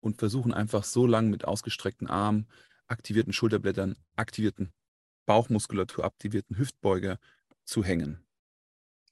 [0.00, 2.46] und versuchen einfach so lange mit ausgestreckten Armen,
[2.86, 4.72] aktivierten Schulterblättern, aktivierten
[5.26, 7.18] Bauchmuskulatur aktivierten Hüftbeuger
[7.64, 8.23] zu hängen.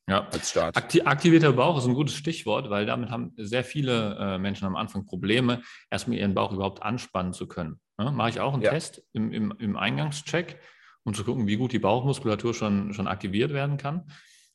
[0.09, 0.77] Ja, als Start.
[0.77, 4.75] Akti aktivierter Bauch ist ein gutes Stichwort, weil damit haben sehr viele äh, Menschen am
[4.75, 7.81] Anfang Probleme, erstmal ihren Bauch überhaupt anspannen zu können.
[7.99, 8.71] Ja, Mache ich auch einen ja.
[8.71, 10.59] Test im, im, im Eingangscheck,
[11.05, 14.11] um zu gucken, wie gut die Bauchmuskulatur schon, schon aktiviert werden kann.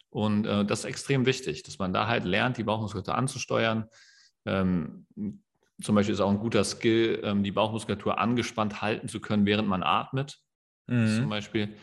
[0.09, 3.87] Und äh, das ist extrem wichtig, dass man da halt lernt, die Bauchmuskulatur anzusteuern.
[4.45, 5.05] Ähm,
[5.81, 9.67] zum Beispiel ist auch ein guter Skill, ähm, die Bauchmuskulatur angespannt halten zu können, während
[9.67, 10.37] man atmet.
[10.87, 11.01] Mhm.
[11.01, 11.75] Das ist zum Beispiel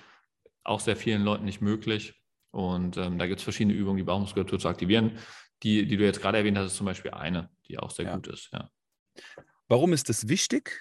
[0.64, 2.23] auch sehr vielen Leuten nicht möglich.
[2.54, 5.18] Und ähm, da gibt es verschiedene Übungen, die Bauchmuskulatur zu aktivieren.
[5.64, 8.14] Die, die du jetzt gerade erwähnt hast, ist zum Beispiel eine, die auch sehr ja.
[8.14, 8.48] gut ist.
[8.52, 8.70] Ja.
[9.66, 10.80] Warum ist das wichtig?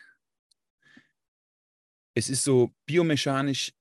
[2.13, 3.73] Es ist so biomechanisch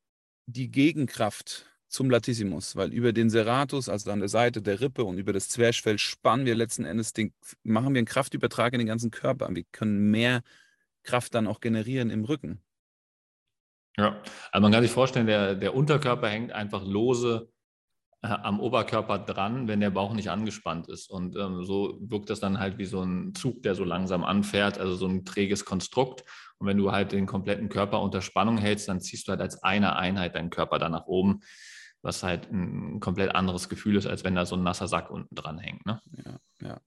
[0.46, 5.18] die Gegenkraft zum Latissimus, weil über den Serratus, also an der Seite der Rippe und
[5.18, 9.10] über das Zwerchfell spannen wir letzten Endes den, machen wir einen Kraftübertrag in den ganzen
[9.10, 9.50] Körper.
[9.50, 10.40] Wir können mehr
[11.02, 12.62] Kraft dann auch generieren im Rücken.
[13.98, 17.52] Ja, also man kann sich vorstellen, der, der Unterkörper hängt einfach lose
[18.22, 21.10] am Oberkörper dran, wenn der Bauch nicht angespannt ist.
[21.10, 24.78] Und ähm, so wirkt das dann halt wie so ein Zug, der so langsam anfährt,
[24.78, 26.24] also so ein träges Konstrukt.
[26.58, 29.64] Und wenn du halt den kompletten Körper unter Spannung hältst, dann ziehst du halt als
[29.64, 31.40] eine Einheit deinen Körper dann nach oben,
[32.00, 35.34] was halt ein komplett anderes Gefühl ist, als wenn da so ein nasser Sack unten
[35.34, 35.84] dran hängt.
[35.84, 36.00] Ne?
[36.24, 36.80] Ja, ja.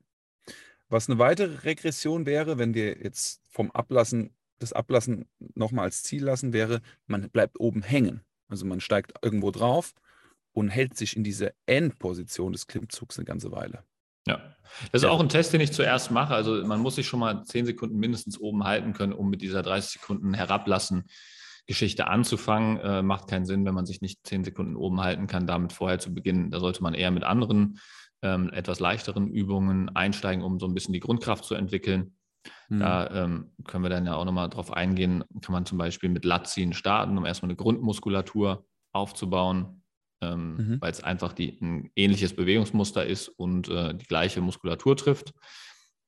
[0.88, 6.24] Was eine weitere Regression wäre, wenn wir jetzt vom Ablassen, das Ablassen nochmal als Ziel
[6.24, 8.22] lassen, wäre, man bleibt oben hängen.
[8.48, 9.94] Also man steigt irgendwo drauf
[10.56, 13.84] und hält sich in dieser Endposition des Klimmzugs eine ganze Weile.
[14.26, 14.56] Ja,
[14.92, 16.34] das ist auch ein Test, den ich zuerst mache.
[16.34, 19.62] Also man muss sich schon mal 10 Sekunden mindestens oben halten können, um mit dieser
[19.62, 21.04] 30 Sekunden herablassen
[21.68, 22.80] Geschichte anzufangen.
[22.80, 26.00] Äh, macht keinen Sinn, wenn man sich nicht 10 Sekunden oben halten kann, damit vorher
[26.00, 26.50] zu beginnen.
[26.50, 27.80] Da sollte man eher mit anderen,
[28.22, 32.16] ähm, etwas leichteren Übungen einsteigen, um so ein bisschen die Grundkraft zu entwickeln.
[32.70, 32.80] Mhm.
[32.80, 35.24] Da ähm, können wir dann ja auch nochmal drauf eingehen.
[35.42, 39.84] Kann man zum Beispiel mit Latziehen starten, um erstmal eine Grundmuskulatur aufzubauen,
[40.22, 40.82] ähm, mhm.
[40.82, 45.34] weil es einfach die, ein ähnliches Bewegungsmuster ist und äh, die gleiche Muskulatur trifft.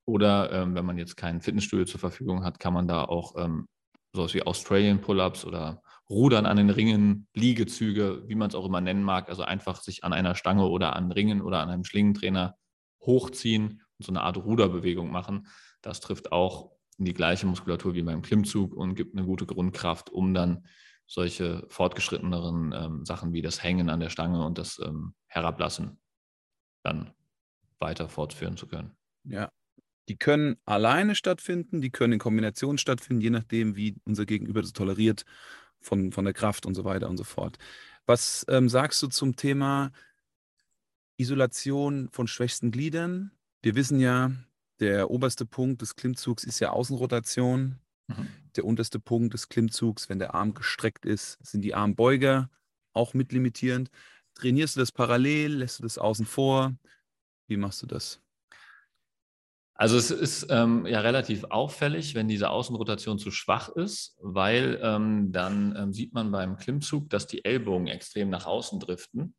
[0.05, 3.67] Oder ähm, wenn man jetzt kein Fitnessstudio zur Verfügung hat, kann man da auch ähm,
[4.13, 8.79] sowas wie Australian Pull-ups oder Rudern an den Ringen, Liegezüge, wie man es auch immer
[8.79, 12.55] nennen mag, also einfach sich an einer Stange oder an Ringen oder an einem Schlingentrainer
[13.01, 15.47] hochziehen und so eine Art Ruderbewegung machen.
[15.81, 20.09] Das trifft auch in die gleiche Muskulatur wie beim Klimmzug und gibt eine gute Grundkraft,
[20.09, 20.65] um dann
[21.07, 25.99] solche fortgeschritteneren ähm, Sachen wie das Hängen an der Stange und das ähm, Herablassen
[26.83, 27.13] dann
[27.79, 28.95] weiter fortführen zu können.
[29.23, 29.51] Ja,
[30.09, 34.73] die können alleine stattfinden, die können in Kombination stattfinden, je nachdem, wie unser Gegenüber das
[34.73, 35.25] toleriert,
[35.79, 37.57] von, von der Kraft und so weiter und so fort.
[38.05, 39.91] Was ähm, sagst du zum Thema
[41.17, 43.31] Isolation von schwächsten Gliedern?
[43.61, 44.31] Wir wissen ja,
[44.79, 47.79] der oberste Punkt des Klimmzugs ist ja Außenrotation.
[48.07, 48.27] Mhm.
[48.57, 52.49] Der unterste Punkt des Klimmzugs, wenn der Arm gestreckt ist, sind die Armbeuger
[52.93, 53.89] auch mitlimitierend.
[54.33, 55.57] Trainierst du das parallel?
[55.57, 56.75] Lässt du das außen vor?
[57.47, 58.19] Wie machst du das?
[59.75, 65.31] Also es ist ähm, ja relativ auffällig, wenn diese Außenrotation zu schwach ist, weil ähm,
[65.31, 69.35] dann ähm, sieht man beim Klimmzug, dass die Ellbogen extrem nach außen driften.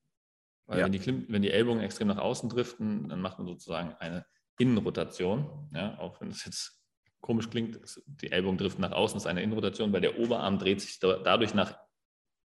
[0.66, 0.84] Weil ja.
[0.84, 4.24] wenn, die Klimm, wenn die Ellbogen extrem nach außen driften, dann macht man sozusagen eine
[4.58, 5.70] Innenrotation.
[5.74, 6.77] Ja, auch wenn es jetzt
[7.20, 10.98] komisch klingt, die Ellbogen driften nach außen, ist eine Innenrotation, weil der Oberarm dreht sich
[11.00, 11.78] dadurch nach,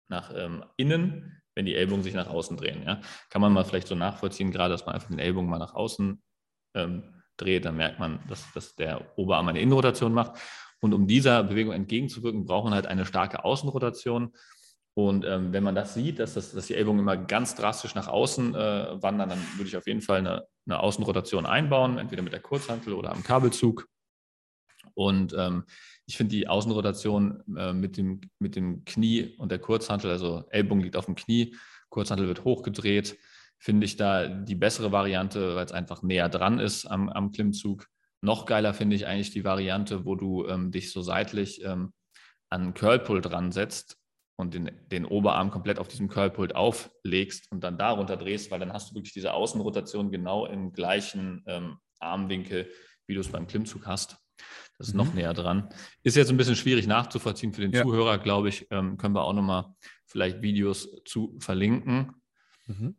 [0.09, 2.83] nach ähm, innen, wenn die Ellbogen sich nach außen drehen.
[2.85, 3.01] Ja.
[3.31, 6.23] Kann man mal vielleicht so nachvollziehen, gerade dass man einfach den Ellbogen mal nach außen
[6.75, 10.41] ähm, dreht, dann merkt man, dass, dass der Oberarm eine Innenrotation macht.
[10.81, 14.33] Und um dieser Bewegung entgegenzuwirken, braucht man halt eine starke Außenrotation.
[14.95, 18.09] Und ähm, wenn man das sieht, dass, das, dass die Ellbogen immer ganz drastisch nach
[18.09, 22.33] außen äh, wandern, dann würde ich auf jeden Fall eine, eine Außenrotation einbauen, entweder mit
[22.33, 23.89] der Kurzhantel oder am Kabelzug.
[24.99, 25.63] Und ähm,
[26.07, 30.83] ich finde die Außenrotation äh, mit, dem, mit dem Knie und der Kurzhantel, also Ellbogen
[30.83, 31.55] liegt auf dem Knie,
[31.89, 33.17] Kurzhantel wird hochgedreht,
[33.61, 37.87] finde ich da die bessere Variante, weil es einfach näher dran ist am, am Klimmzug.
[38.23, 41.93] Noch geiler finde ich eigentlich die Variante, wo du ähm, dich so seitlich ähm,
[42.51, 43.99] an Curlpult dran setzt
[44.35, 48.73] und den, den Oberarm komplett auf diesem Curlpult auflegst und dann darunter drehst, weil dann
[48.73, 52.69] hast du wirklich diese Außenrotation genau im gleichen ähm, Armwinkel,
[53.09, 54.19] wie du es beim Klimmzug hast.
[54.79, 54.99] Das ist mhm.
[54.99, 55.69] noch näher dran.
[56.05, 57.83] Ist jetzt ein bisschen schwierig nachzuvollziehen für den ja.
[57.83, 58.69] Zuhörer, glaube ich.
[58.71, 59.75] Ähm, können wir auch nochmal
[60.07, 62.13] vielleicht Videos zu verlinken.
[62.67, 62.97] Mhm.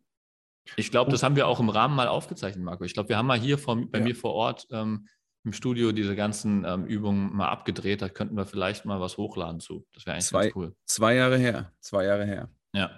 [0.76, 2.84] Ich glaube, das haben wir auch im Rahmen mal aufgezeichnet, Marco.
[2.84, 4.04] Ich glaube, wir haben mal hier vor, bei ja.
[4.04, 5.08] mir vor Ort ähm,
[5.44, 8.02] im Studio diese ganzen ähm, Übungen mal abgedreht.
[8.02, 9.86] Da könnten wir vielleicht mal was hochladen zu.
[9.92, 10.76] Das wäre eigentlich zwei, ganz cool.
[10.84, 11.72] Zwei Jahre her.
[11.80, 12.50] Zwei Jahre her.
[12.74, 12.90] Ja.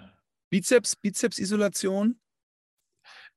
[0.49, 2.19] Bizeps, Bizeps-Isolation?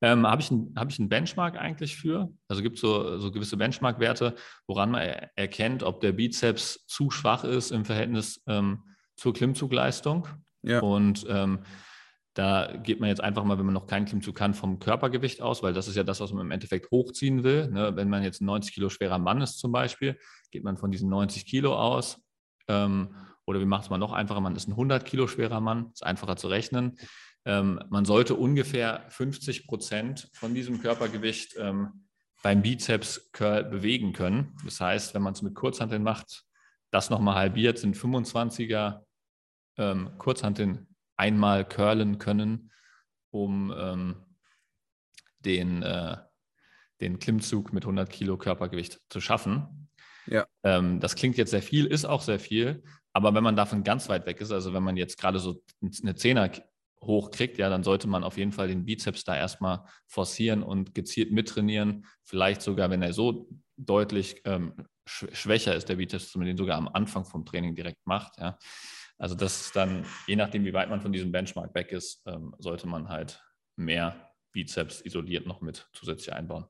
[0.03, 2.31] Ähm, Habe ich, ein, hab ich einen Benchmark eigentlich für?
[2.49, 4.35] Also gibt es so, so gewisse Benchmark-Werte,
[4.67, 8.83] woran man er erkennt, ob der Bizeps zu schwach ist im Verhältnis ähm,
[9.17, 10.29] zur Klimmzugleistung.
[10.63, 10.81] Ja.
[10.81, 11.61] Und ähm,
[12.35, 15.63] da geht man jetzt einfach mal, wenn man noch keinen Klimmzug kann, vom Körpergewicht aus,
[15.63, 17.69] weil das ist ja das, was man im Endeffekt hochziehen will.
[17.69, 17.97] Ne?
[17.97, 20.19] Wenn man jetzt ein 90 Kilo schwerer Mann ist zum Beispiel,
[20.51, 22.21] geht man von diesen 90 Kilo aus.
[22.69, 23.15] Ähm,
[23.47, 24.43] oder wie macht es man noch einfacher?
[24.43, 26.99] Man ist ein 100 Kilo schwerer Mann, ist einfacher zu rechnen.
[27.47, 32.07] Ähm, man sollte ungefähr 50 Prozent von diesem Körpergewicht ähm,
[32.43, 34.57] beim Bizeps Curl bewegen können.
[34.65, 36.45] Das heißt, wenn man es mit Kurzhanteln macht,
[36.91, 39.05] das nochmal halbiert, sind 25er
[39.79, 42.73] ähm, Kurzhanteln einmal curlen können,
[43.31, 44.17] um ähm,
[45.39, 46.17] den, äh,
[47.01, 49.89] den Klimmzug mit 100 Kilo Körpergewicht zu schaffen.
[50.27, 50.47] Ja.
[50.65, 52.83] Ähm, das klingt jetzt sehr viel, ist auch sehr viel,
[53.13, 55.63] aber wenn man davon ganz weit weg ist, also wenn man jetzt gerade so
[56.03, 56.51] eine Zehner
[57.01, 61.31] hochkriegt, ja, dann sollte man auf jeden Fall den Bizeps da erstmal forcieren und gezielt
[61.33, 62.07] mittrainieren.
[62.25, 64.75] Vielleicht sogar, wenn er so deutlich ähm,
[65.07, 68.39] schwächer ist, der Bizeps, dass man den sogar am Anfang vom Training direkt macht.
[68.39, 68.59] Ja.
[69.19, 72.55] Also das ist dann, je nachdem, wie weit man von diesem Benchmark weg ist, ähm,
[72.59, 73.43] sollte man halt
[73.77, 76.67] mehr Bizeps isoliert noch mit zusätzlich einbauen.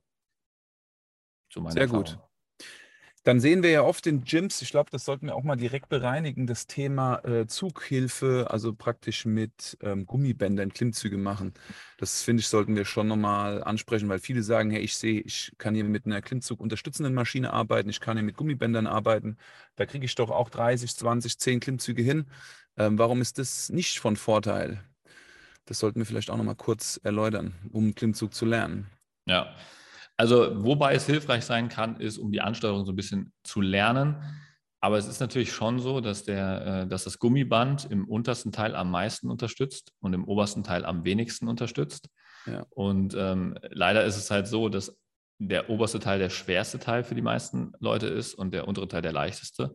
[1.53, 2.05] Sehr Erfahrung.
[2.05, 2.19] gut.
[3.27, 5.89] Dann sehen wir ja oft in Gyms, ich glaube, das sollten wir auch mal direkt
[5.89, 11.53] bereinigen, das Thema äh, Zughilfe, also praktisch mit ähm, Gummibändern Klimmzüge machen.
[11.99, 15.51] Das finde ich, sollten wir schon nochmal ansprechen, weil viele sagen, hey, ich sehe, ich
[15.59, 19.39] kann hier mit einer Klimmzug unterstützenden Maschine arbeiten, ich kann hier mit Gummibändern arbeiten,
[19.75, 22.27] da kriege ich doch auch 30, 20, 10 Klimmzüge hin.
[22.77, 24.85] Ähm, warum ist das nicht von Vorteil?
[25.65, 28.87] Das sollten wir vielleicht auch nochmal kurz erläutern, um Klimmzug zu lernen.
[29.27, 29.53] Ja,
[30.16, 34.16] also wobei es hilfreich sein kann, ist, um die Ansteuerung so ein bisschen zu lernen.
[34.81, 38.74] Aber es ist natürlich schon so, dass, der, äh, dass das Gummiband im untersten Teil
[38.76, 42.09] am meisten unterstützt und im obersten Teil am wenigsten unterstützt.
[42.46, 42.64] Ja.
[42.70, 44.96] Und ähm, leider ist es halt so, dass
[45.38, 49.02] der oberste Teil der schwerste Teil für die meisten Leute ist und der untere Teil
[49.02, 49.74] der leichteste.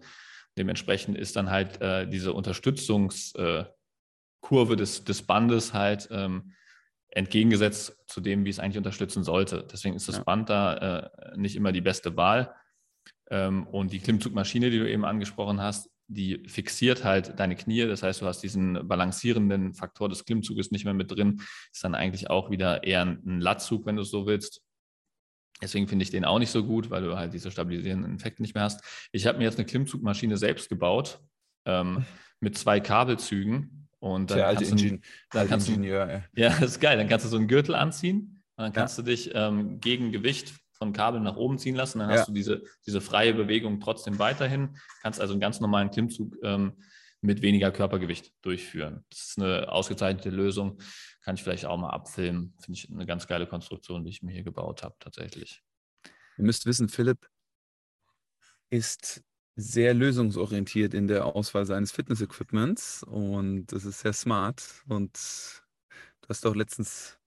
[0.57, 3.73] Dementsprechend ist dann halt äh, diese Unterstützungskurve
[4.53, 6.53] äh, des, des Bandes halt ähm,
[7.11, 9.67] entgegengesetzt zu dem, wie es eigentlich unterstützen sollte.
[9.71, 10.23] Deswegen ist das ja.
[10.23, 12.55] Band da äh, nicht immer die beste Wahl.
[13.29, 17.85] Ähm, und die Klimmzugmaschine, die du eben angesprochen hast, die fixiert halt deine Knie.
[17.85, 21.41] Das heißt, du hast diesen balancierenden Faktor des Klimmzuges nicht mehr mit drin.
[21.71, 24.61] Ist dann eigentlich auch wieder eher ein Latzug, wenn du es so willst.
[25.61, 28.55] Deswegen finde ich den auch nicht so gut, weil du halt diese stabilisierenden Effekte nicht
[28.55, 28.83] mehr hast.
[29.11, 31.19] Ich habe mir jetzt eine Klimmzugmaschine selbst gebaut
[31.65, 32.05] ähm,
[32.39, 36.23] mit zwei Kabelzügen und dann Der alte, Ingen dann kannst Ingenieur.
[36.33, 36.97] Du, ja, das ist geil.
[36.97, 39.03] Dann kannst du so einen Gürtel anziehen und dann kannst ja.
[39.03, 41.99] du dich ähm, gegen Gewicht von Kabeln nach oben ziehen lassen.
[41.99, 42.17] Dann ja.
[42.17, 44.75] hast du diese, diese freie Bewegung trotzdem weiterhin.
[45.03, 46.73] Kannst also einen ganz normalen Klimmzug ähm,
[47.21, 49.05] mit weniger Körpergewicht durchführen.
[49.11, 50.81] Das ist eine ausgezeichnete Lösung.
[51.21, 52.55] Kann ich vielleicht auch mal abfilmen.
[52.59, 55.61] Finde ich eine ganz geile Konstruktion, die ich mir hier gebaut habe, tatsächlich.
[56.39, 57.29] Ihr müsst wissen, Philipp
[58.71, 59.21] ist
[59.55, 64.83] sehr lösungsorientiert in der Auswahl seines Fitness-Equipments und das ist sehr smart.
[64.87, 65.13] Und
[66.21, 67.19] du hast doch letztens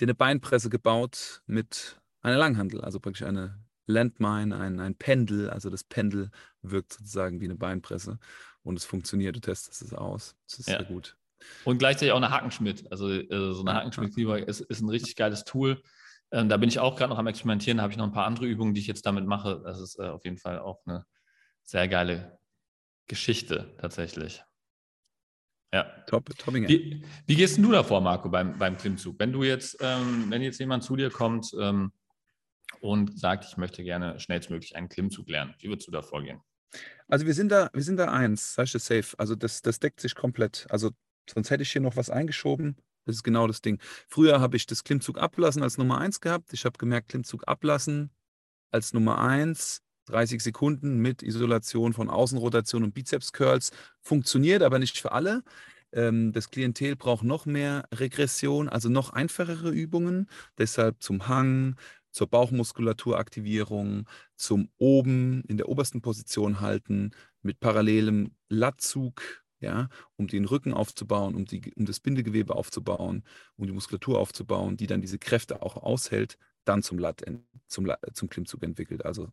[0.00, 5.50] dir eine Beinpresse gebaut mit einer Langhandel, also praktisch eine Landmine, ein, ein Pendel.
[5.50, 6.30] Also das Pendel
[6.62, 8.18] wirkt sozusagen wie eine Beinpresse
[8.62, 9.36] und es funktioniert.
[9.36, 10.36] Du testest es aus.
[10.48, 10.78] Das ist ja.
[10.78, 11.16] sehr gut.
[11.64, 12.90] Und gleichzeitig auch eine Hackenschmidt.
[12.92, 15.82] Also, also so eine Hackenschmidt-Kniebeuge ist, ist ein richtig geiles Tool.
[16.30, 17.78] Ähm, da bin ich auch gerade noch am Experimentieren.
[17.78, 19.62] Da habe ich noch ein paar andere Übungen, die ich jetzt damit mache.
[19.64, 21.04] Das ist äh, auf jeden Fall auch eine
[21.64, 22.38] sehr geile
[23.06, 24.42] Geschichte tatsächlich.
[25.72, 25.84] Ja.
[26.06, 26.66] Top, topping.
[26.68, 29.16] Wie, wie gehst du davor, Marco, beim, beim Klimmzug?
[29.18, 31.92] Wenn du jetzt, ähm, wenn jetzt jemand zu dir kommt ähm,
[32.80, 36.40] und sagt, ich möchte gerne schnellstmöglich einen Klimmzug lernen, wie würdest du da vorgehen?
[37.08, 39.16] Also wir sind da, wir sind da eins, sag ich das safe.
[39.18, 40.66] Also das, das deckt sich komplett.
[40.70, 40.90] Also
[41.28, 42.76] sonst hätte ich hier noch was eingeschoben.
[43.04, 43.80] Das ist genau das Ding.
[44.08, 46.52] Früher habe ich das Klimmzug ablassen als Nummer eins gehabt.
[46.52, 48.10] Ich habe gemerkt, Klimmzug ablassen
[48.70, 53.70] als Nummer eins 30 Sekunden mit Isolation von Außenrotation und Bizeps-Curls.
[54.00, 55.42] Funktioniert aber nicht für alle.
[55.92, 60.28] Ähm, das Klientel braucht noch mehr Regression, also noch einfachere Übungen.
[60.58, 61.76] Deshalb zum Hang,
[62.10, 69.22] zur Bauchmuskulaturaktivierung, zum oben in der obersten Position halten, mit parallelem Lattzug,
[69.60, 73.24] ja, um den Rücken aufzubauen, um, die, um das Bindegewebe aufzubauen,
[73.56, 77.22] um die Muskulatur aufzubauen, die dann diese Kräfte auch aushält, dann zum, Lat,
[77.66, 79.04] zum, zum Klimmzug entwickelt.
[79.04, 79.30] Also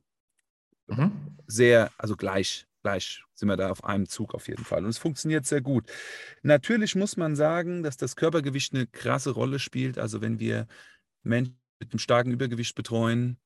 [0.87, 1.11] Mhm.
[1.47, 4.83] Sehr, also gleich, gleich sind wir da auf einem Zug auf jeden Fall.
[4.83, 5.89] Und es funktioniert sehr gut.
[6.43, 9.97] Natürlich muss man sagen, dass das Körpergewicht eine krasse Rolle spielt.
[9.97, 10.67] Also wenn wir
[11.23, 13.37] Menschen mit einem starken Übergewicht betreuen,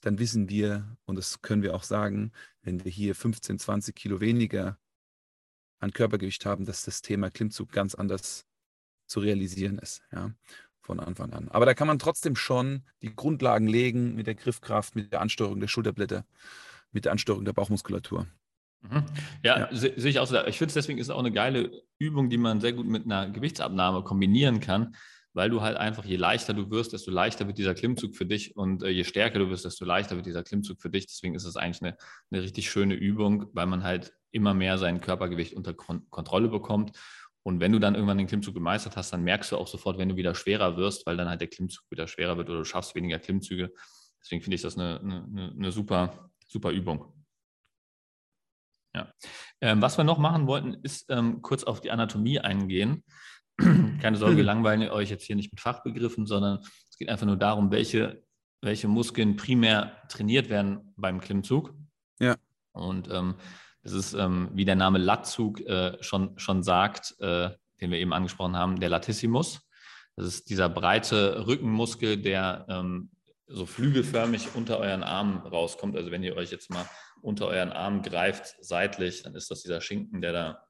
[0.00, 4.20] dann wissen wir, und das können wir auch sagen, wenn wir hier 15, 20 Kilo
[4.20, 4.78] weniger
[5.78, 8.46] an Körpergewicht haben, dass das Thema Klimmzug ganz anders
[9.06, 10.02] zu realisieren ist.
[10.12, 10.32] Ja
[10.90, 11.48] von Anfang an.
[11.50, 15.60] Aber da kann man trotzdem schon die Grundlagen legen mit der Griffkraft, mit der Ansteuerung
[15.60, 16.24] der Schulterblätter,
[16.90, 18.26] mit der Ansteuerung der Bauchmuskulatur.
[18.82, 19.04] Mhm.
[19.44, 19.68] Ja, ja.
[19.70, 20.44] sehe ich auch so.
[20.46, 23.30] Ich finde, deswegen ist es auch eine geile Übung, die man sehr gut mit einer
[23.30, 24.96] Gewichtsabnahme kombinieren kann,
[25.32, 28.56] weil du halt einfach, je leichter du wirst, desto leichter wird dieser Klimmzug für dich
[28.56, 31.06] und äh, je stärker du wirst, desto leichter wird dieser Klimmzug für dich.
[31.06, 31.96] Deswegen ist es eigentlich eine,
[32.32, 36.98] eine richtig schöne Übung, weil man halt immer mehr sein Körpergewicht unter Kon Kontrolle bekommt
[37.42, 40.10] und wenn du dann irgendwann den Klimmzug gemeistert hast, dann merkst du auch sofort, wenn
[40.10, 42.94] du wieder schwerer wirst, weil dann halt der Klimmzug wieder schwerer wird oder du schaffst
[42.94, 43.72] weniger Klimmzüge.
[44.20, 47.14] Deswegen finde ich das eine, eine, eine, super, super Übung.
[48.94, 49.10] Ja.
[49.62, 53.04] Ähm, was wir noch machen wollten, ist ähm, kurz auf die Anatomie eingehen.
[53.58, 56.58] Keine Sorge, wir langweilen euch jetzt hier nicht mit Fachbegriffen, sondern
[56.90, 58.22] es geht einfach nur darum, welche,
[58.60, 61.72] welche Muskeln primär trainiert werden beim Klimmzug.
[62.18, 62.36] Ja.
[62.72, 63.36] Und ähm,
[63.82, 68.12] das ist, ähm, wie der Name Latzug äh, schon, schon sagt, äh, den wir eben
[68.12, 69.60] angesprochen haben, der Latissimus.
[70.16, 73.10] Das ist dieser breite Rückenmuskel, der ähm,
[73.46, 75.96] so flügelförmig unter euren Armen rauskommt.
[75.96, 76.84] Also wenn ihr euch jetzt mal
[77.22, 80.68] unter euren Arm greift, seitlich, dann ist das dieser Schinken, der da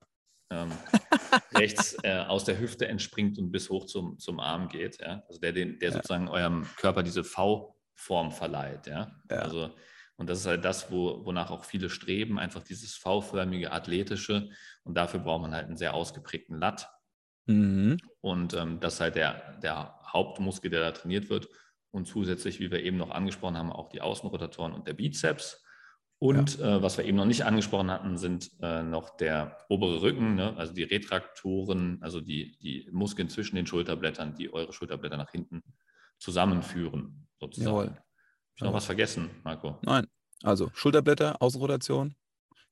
[0.50, 0.70] ähm,
[1.54, 5.00] rechts äh, aus der Hüfte entspringt und bis hoch zum, zum Arm geht.
[5.00, 5.22] Ja?
[5.28, 5.96] Also der, den, der ja.
[5.96, 8.86] sozusagen eurem Körper diese V-Form verleiht.
[8.86, 9.10] Ja?
[9.30, 9.36] ja?
[9.38, 9.70] Also
[10.20, 14.50] Und das ist halt das, wo, wonach auch viele streben, einfach dieses V-förmige, athletische.
[14.84, 16.90] Und dafür braucht man halt einen sehr ausgeprägten Latt.
[17.46, 17.96] Mhm.
[18.20, 21.48] Und ähm, das ist halt der, der Hauptmuskel, der da trainiert wird.
[21.90, 25.64] Und zusätzlich, wie wir eben noch angesprochen haben, auch die Außenrotatoren und der Bizeps.
[26.18, 26.76] Und ja.
[26.76, 30.54] äh, was wir eben noch nicht angesprochen hatten, sind äh, noch der obere Rücken, ne?
[30.58, 35.62] also die Retraktoren, also die, die Muskeln zwischen den Schulterblättern, die eure Schulterblätter nach hinten
[36.18, 37.74] zusammenführen, sozusagen.
[37.74, 38.09] Jawohl.
[38.50, 39.78] Habe ich noch was vergessen, Marco?
[39.82, 40.06] Nein.
[40.42, 42.14] Also Schulterblätter, Außenrotation,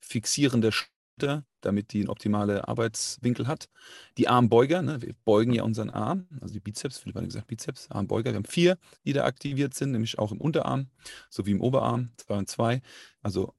[0.01, 3.69] Fixieren der Schulter, damit die einen optimalen Arbeitswinkel hat.
[4.17, 5.03] Die Armbeuger, ne?
[5.03, 8.31] wir beugen ja unseren Arm, also die Bizeps, Philipp hat gesagt Bizeps, Armbeuger.
[8.31, 10.88] Wir haben vier, die da aktiviert sind, nämlich auch im Unterarm
[11.29, 12.81] sowie im Oberarm, zwei und zwei.
[13.23, 13.55] Also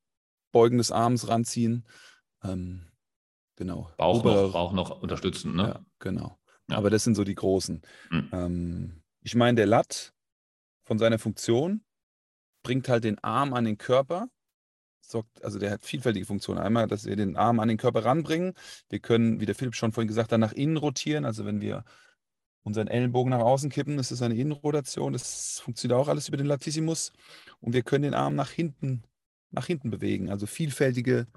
[0.51, 1.85] Beugen des Arms ranziehen.
[2.43, 2.87] Ähm,
[3.55, 3.91] genau.
[3.97, 5.63] Bauch, Ober noch, Bauch noch unterstützen, ne?
[5.63, 6.39] Ja, genau.
[6.69, 6.77] Ja.
[6.77, 7.81] Aber das sind so die großen.
[8.09, 8.29] Mhm.
[8.31, 10.13] Ähm, ich meine, der Latt
[10.85, 11.81] von seiner Funktion
[12.63, 14.29] bringt halt den Arm an den Körper.
[15.01, 16.59] Sorgt, also der hat vielfältige Funktionen.
[16.59, 18.53] Einmal, dass wir den Arm an den Körper ranbringen.
[18.89, 21.25] Wir können, wie der Philipp schon vorhin gesagt hat, nach innen rotieren.
[21.25, 21.83] Also wenn wir
[22.63, 25.13] unseren Ellenbogen nach außen kippen, das ist eine Innenrotation.
[25.13, 27.11] Das funktioniert auch alles über den Latissimus.
[27.59, 29.03] Und wir können den Arm nach hinten,
[29.49, 30.29] nach hinten bewegen.
[30.29, 31.27] Also vielfältige,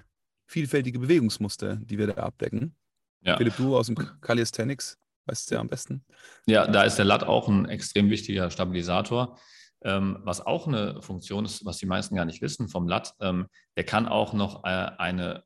[0.45, 2.75] vielfältige Bewegungsmuster, die wir da abdecken.
[3.21, 3.37] Ja.
[3.37, 6.03] Philipp, du aus dem Calisthenics weißt du ja am besten.
[6.45, 9.37] Ja, da ist der Lat auch ein extrem wichtiger Stabilisator.
[9.83, 13.47] Ähm, was auch eine Funktion ist, was die meisten gar nicht wissen vom Lat, ähm,
[13.75, 15.43] der kann auch noch äh, eine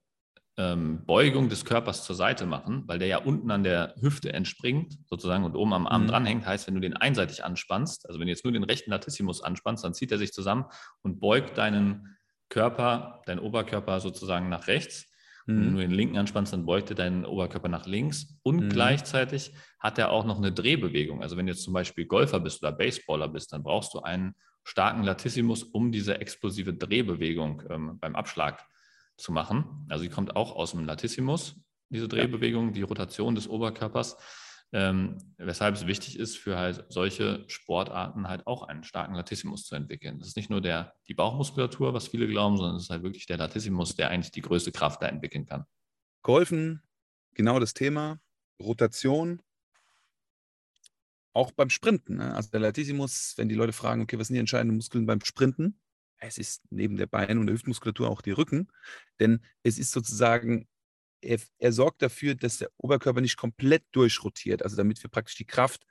[0.57, 4.97] ähm, Beugung des Körpers zur Seite machen, weil der ja unten an der Hüfte entspringt
[5.05, 6.07] sozusagen und oben am Arm mhm.
[6.07, 6.45] dranhängt.
[6.45, 9.83] Heißt, wenn du den einseitig anspannst, also wenn du jetzt nur den rechten Latissimus anspannst,
[9.83, 10.65] dann zieht er sich zusammen
[11.03, 12.17] und beugt deinen
[12.49, 15.11] Körper, deinen Oberkörper sozusagen nach rechts.
[15.47, 15.61] Mhm.
[15.61, 18.69] Wenn du den linken anspannst, dann beugt er deinen Oberkörper nach links und mhm.
[18.69, 21.23] gleichzeitig hat er auch noch eine Drehbewegung.
[21.23, 24.35] Also wenn du jetzt zum Beispiel Golfer bist oder Baseballer bist, dann brauchst du einen
[24.63, 28.65] starken Latissimus, um diese explosive Drehbewegung ähm, beim Abschlag
[29.15, 29.85] zu machen.
[29.89, 31.55] Also die kommt auch aus dem Latissimus,
[31.89, 34.17] diese Drehbewegung, die Rotation des Oberkörpers.
[34.73, 39.75] Ähm, weshalb es wichtig ist, für halt solche Sportarten halt auch einen starken Latissimus zu
[39.75, 40.19] entwickeln.
[40.19, 43.27] Das ist nicht nur der, die Bauchmuskulatur, was viele glauben, sondern es ist halt wirklich
[43.27, 45.65] der Latissimus, der eigentlich die größte Kraft da entwickeln kann.
[46.21, 46.83] Geholfen,
[47.33, 48.19] genau das Thema,
[48.61, 49.41] Rotation,
[51.33, 52.17] auch beim Sprinten.
[52.17, 52.33] Ne?
[52.33, 55.79] Also der Latissimus, wenn die Leute fragen, okay, was sind die entscheidenden Muskeln beim Sprinten?
[56.17, 58.69] Es ist neben der Bein- und der Hüftmuskulatur auch die Rücken,
[59.19, 60.67] denn es ist sozusagen
[61.21, 65.45] er, er sorgt dafür, dass der Oberkörper nicht komplett durchrotiert, also damit wir praktisch die
[65.45, 65.85] Kraft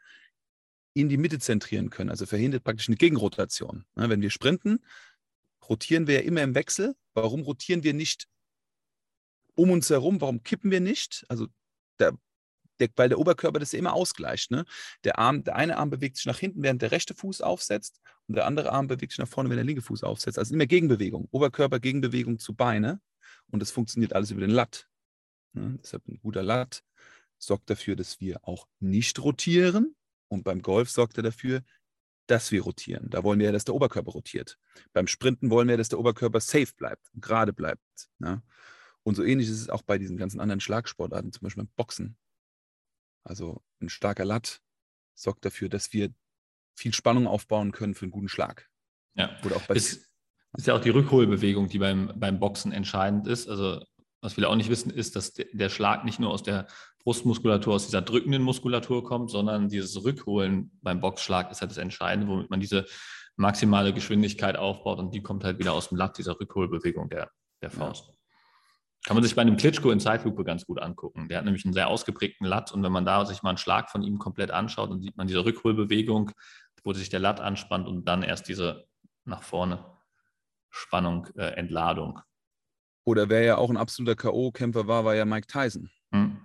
[0.95, 2.11] in die Mitte zentrieren können.
[2.11, 3.85] Also verhindert praktisch eine Gegenrotation.
[3.97, 4.85] Ja, wenn wir sprinten,
[5.69, 6.97] rotieren wir ja immer im Wechsel.
[7.15, 8.29] Warum rotieren wir nicht
[9.55, 10.21] um uns herum?
[10.21, 11.27] Warum kippen wir nicht?
[11.29, 11.49] Also
[11.99, 12.17] der,
[12.81, 14.51] der, weil der Oberkörper das ja immer ausgleicht.
[14.51, 14.65] Ne?
[15.05, 18.37] Der, Arm, der eine Arm bewegt sich nach hinten, während der rechte Fuß aufsetzt und
[18.37, 20.39] der andere Arm bewegt sich nach vorne, wenn der linke Fuß aufsetzt.
[20.39, 21.29] Also immer Gegenbewegung.
[21.31, 23.01] Oberkörper, Gegenbewegung zu Beine.
[23.51, 24.89] Und das funktioniert alles über den Latt.
[25.57, 25.79] Ne?
[25.83, 26.83] Deshalb ein guter Latt
[27.39, 29.95] sorgt dafür, dass wir auch nicht rotieren.
[30.29, 31.63] Und beim Golf sorgt er dafür,
[32.27, 33.09] dass wir rotieren.
[33.11, 34.59] Da wollen wir ja, dass der Oberkörper rotiert.
[34.93, 38.09] Beim Sprinten wollen wir, dass der Oberkörper safe bleibt, gerade bleibt.
[38.19, 38.43] Ne?
[39.05, 42.17] Und so ähnlich ist es auch bei diesen ganzen anderen Schlagsportarten, zum Beispiel beim Boxen.
[43.23, 44.61] Also ein starker Latt
[45.15, 46.13] sorgt dafür, dass wir
[46.75, 48.69] viel Spannung aufbauen können für einen guten Schlag.
[49.15, 50.11] Ja, Oder auch bei ist,
[50.57, 53.49] ist ja auch die Rückholbewegung, die beim, beim Boxen entscheidend ist.
[53.49, 53.85] Also
[54.27, 56.67] was viele auch nicht wissen, ist, dass der Schlag nicht nur aus der
[57.05, 62.27] Brustmuskulatur, aus dieser drückenden Muskulatur kommt, sondern dieses Rückholen beim Boxschlag ist halt das Entscheidende,
[62.27, 62.87] womit man diese
[63.37, 67.31] maximale Geschwindigkeit aufbaut und die kommt halt wieder aus dem Latt, dieser Rückholbewegung der,
[67.63, 68.09] der Faust.
[68.09, 68.15] Ja.
[69.07, 71.29] Kann man sich bei einem Klitschko in Zeitlupe ganz gut angucken.
[71.29, 73.91] Der hat nämlich einen sehr ausgeprägten Latt und wenn man da sich mal einen Schlag
[73.91, 76.33] von ihm komplett anschaut, dann sieht man diese Rückholbewegung,
[76.83, 78.87] wo sich der Latt anspannt und dann erst diese
[79.25, 79.85] nach vorne
[80.71, 82.19] Spannung, äh, Entladung.
[83.07, 85.91] Oder wer ja auch ein absoluter K.O.-Kämpfer war, war ja Mike Tyson.
[86.11, 86.37] Hm.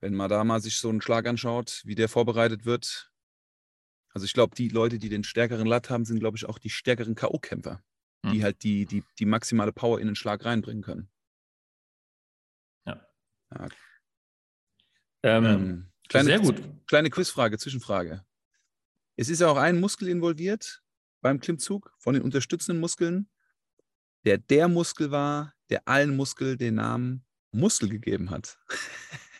[0.00, 3.10] Wenn man da mal sich so einen Schlag anschaut, wie der vorbereitet wird.
[4.10, 6.68] Also ich glaube, die Leute, die den stärkeren Latt haben, sind, glaube ich, auch die
[6.68, 7.80] stärkeren K.O.-Kämpfer,
[8.24, 8.32] hm.
[8.32, 11.08] die halt die, die, die maximale Power in den Schlag reinbringen können.
[12.84, 13.00] Ja.
[13.54, 13.68] ja.
[15.22, 16.62] Ähm, ähm, kleine, sehr gut.
[16.86, 18.22] Kleine Quizfrage, Zwischenfrage.
[19.16, 20.82] Es ist ja auch ein Muskel involviert
[21.22, 23.30] beim Klimmzug von den unterstützenden Muskeln
[24.24, 28.58] der der Muskel war, der allen Muskel den Namen Muskel gegeben hat.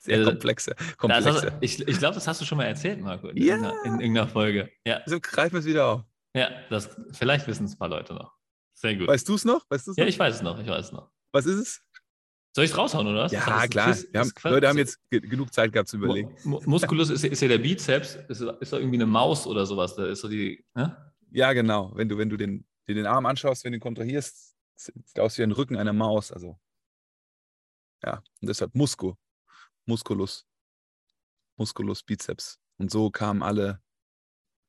[0.00, 0.74] Sehr komplexe.
[0.96, 1.32] komplexe.
[1.32, 3.56] Hast, ich, ich glaube, das hast du schon mal erzählt, Marco, in, ja.
[3.56, 4.70] irgendeiner, in irgendeiner Folge.
[4.86, 5.02] Ja.
[5.06, 6.04] So greifen wir es wieder auf.
[6.34, 8.32] Ja, das, vielleicht wissen es ein paar Leute noch.
[8.74, 9.08] Sehr gut.
[9.08, 9.66] Weißt du es noch?
[9.68, 9.96] Weißt noch?
[9.96, 10.58] Ja, ich weiß es noch.
[10.60, 11.10] Ich weiß es noch.
[11.32, 11.82] Was ist es?
[12.54, 13.32] Soll ich es raushauen, oder was?
[13.32, 13.94] Ja, klar.
[14.14, 16.34] Haben, Leute haben jetzt genug Zeit gehabt zu überlegen.
[16.44, 18.16] Muskulus ist, ist ja der Bizeps.
[18.28, 19.94] Ist, ist da irgendwie eine Maus oder sowas.
[19.94, 20.64] Da ist so die.
[20.74, 20.96] Ne?
[21.30, 21.92] Ja, genau.
[21.94, 25.38] Wenn du, wenn du den, dir den Arm anschaust, wenn du ihn kontrahierst, sieht aus
[25.38, 26.32] wie ein Rücken einer Maus.
[26.32, 26.58] Also,
[28.02, 29.18] ja, und deshalb Musco,
[29.86, 30.46] Musculus,
[31.56, 32.58] Musculus Bizeps.
[32.78, 33.82] Und so kamen alle,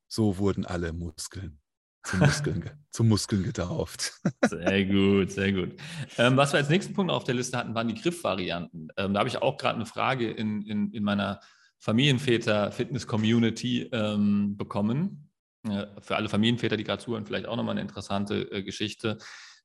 [0.08, 1.62] so wurden alle Muskeln
[2.04, 4.14] zum Muskeln, zum Muskeln getauft.
[4.46, 5.76] Sehr gut, sehr gut.
[6.18, 8.90] Ähm, was wir als nächsten Punkt auf der Liste hatten, waren die Griffvarianten.
[8.98, 11.40] Ähm, da habe ich auch gerade eine Frage in, in, in meiner
[11.80, 15.29] Familienväter-Fitness-Community ähm, bekommen.
[15.68, 19.18] Äh, für alle Familienväter, die gerade zuhören, vielleicht auch nochmal eine interessante äh, Geschichte.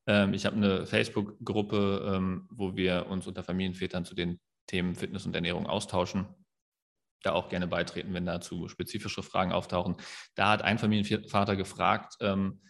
[0.07, 5.25] Ähm, ich habe eine Facebook-Gruppe, ähm, wo wir uns unter Familienvätern zu den Themen Fitness
[5.25, 6.27] und Ernährung austauschen.
[7.23, 9.95] Da auch gerne beitreten, wenn dazu spezifische Fragen auftauchen.
[10.35, 12.61] Da hat ein Familienvater gefragt, ähm,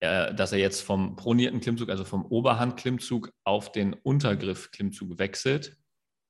[0.00, 5.76] äh, dass er jetzt vom pronierten Klimmzug, also vom Oberhandklimmzug auf den Untergriff-Klimmzug wechselt.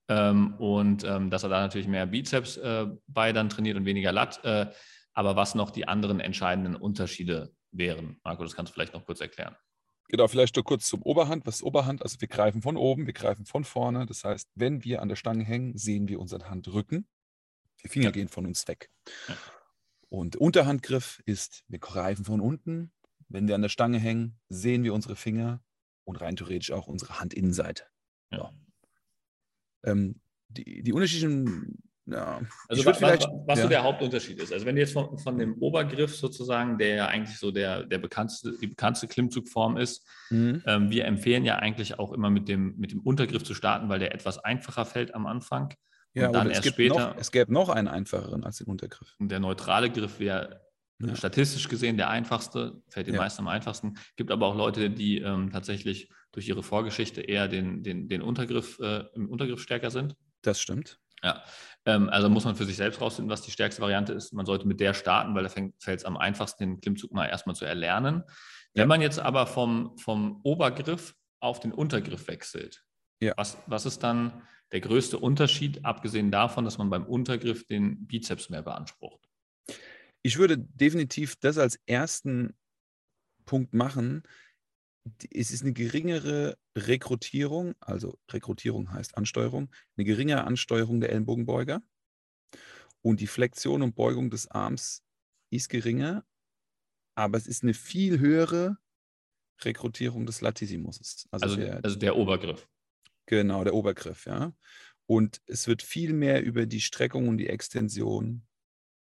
[0.09, 4.13] Ähm, und ähm, dass er da natürlich mehr Bizeps äh, bei dann trainiert und weniger
[4.13, 4.41] Lat.
[5.17, 8.21] Aber was noch die anderen entscheidenden Unterschiede wären.
[8.23, 9.57] Marco, das kannst du vielleicht noch kurz erklären.
[10.09, 11.47] Genau, vielleicht nur kurz zum Oberhand.
[11.47, 12.03] Was ist Oberhand?
[12.03, 14.05] Also wir greifen von oben, wir greifen von vorne.
[14.05, 17.09] Das heißt, wenn wir an der Stange hängen, sehen wir unseren Handrücken.
[17.83, 18.91] Die Finger gehen von uns weg.
[19.27, 19.37] Ja.
[20.11, 22.93] Und Unterhandgriff ist, wir greifen von unten.
[23.29, 25.63] Wenn wir an der Stange hängen, sehen wir unsere Finger
[26.05, 27.85] und rein theoretisch auch unsere Handinnenseite.
[28.31, 28.39] Ja.
[28.39, 29.91] So.
[29.91, 32.41] Ähm, die, die unterschiedlichen ja.
[32.69, 33.65] Also was, was, was ja.
[33.65, 34.53] so der Hauptunterschied ist.
[34.53, 37.99] Also wenn du jetzt von, von dem Obergriff sozusagen, der ja eigentlich so der, der
[37.99, 40.63] bekannteste, die bekannteste Klimmzugform ist, mhm.
[40.67, 43.99] ähm, wir empfehlen ja eigentlich auch immer mit dem, mit dem Untergriff zu starten, weil
[43.99, 45.75] der etwas einfacher fällt am Anfang.
[46.15, 47.11] Ja, und dann erst später.
[47.11, 49.15] Noch, es gäbe noch einen einfacheren als den Untergriff.
[49.19, 50.63] Und der neutrale Griff wäre
[51.01, 51.15] ja.
[51.15, 53.21] statistisch gesehen der einfachste, fällt den ja.
[53.21, 53.99] meisten am einfachsten.
[54.17, 58.79] Gibt aber auch Leute, die ähm, tatsächlich durch ihre Vorgeschichte eher den, den, den Untergriff,
[58.79, 60.17] äh, im Untergriff stärker sind.
[60.43, 61.01] Das stimmt.
[61.23, 61.43] Ja,
[61.85, 64.33] ähm, also muss man für sich selbst rausfinden, was die stärkste Variante ist.
[64.33, 67.57] Man sollte mit der starten, weil da fällt es am einfachsten, den Klimmzug mal erstmal
[67.57, 68.23] zu erlernen.
[68.75, 68.83] Ja.
[68.83, 72.85] Wenn man jetzt aber vom, vom Obergriff auf den Untergriff wechselt,
[73.21, 73.33] ja.
[73.37, 74.43] was, was ist dann
[74.73, 79.29] der größte Unterschied, abgesehen davon, dass man beim Untergriff den Bizeps mehr beansprucht?
[80.23, 82.57] Ich würde definitiv das als ersten
[83.45, 84.25] Punkt machen,
[85.31, 91.83] es ist eine geringere Rekrutierung, also Rekrutierung heißt Ansteuerung, eine geringere Ansteuerung der Ellenbogenbeuger
[93.03, 95.05] und die Flexion und Beugung des Arms
[95.51, 96.25] ist geringer,
[97.15, 98.79] aber es ist eine viel höhere
[99.63, 101.27] Rekrutierung des Latissimus.
[101.31, 102.69] Also, also, der, also der Obergriff.
[103.27, 104.53] Genau, der Obergriff, ja.
[105.07, 108.47] Und es wird viel mehr über die Streckung und die Extension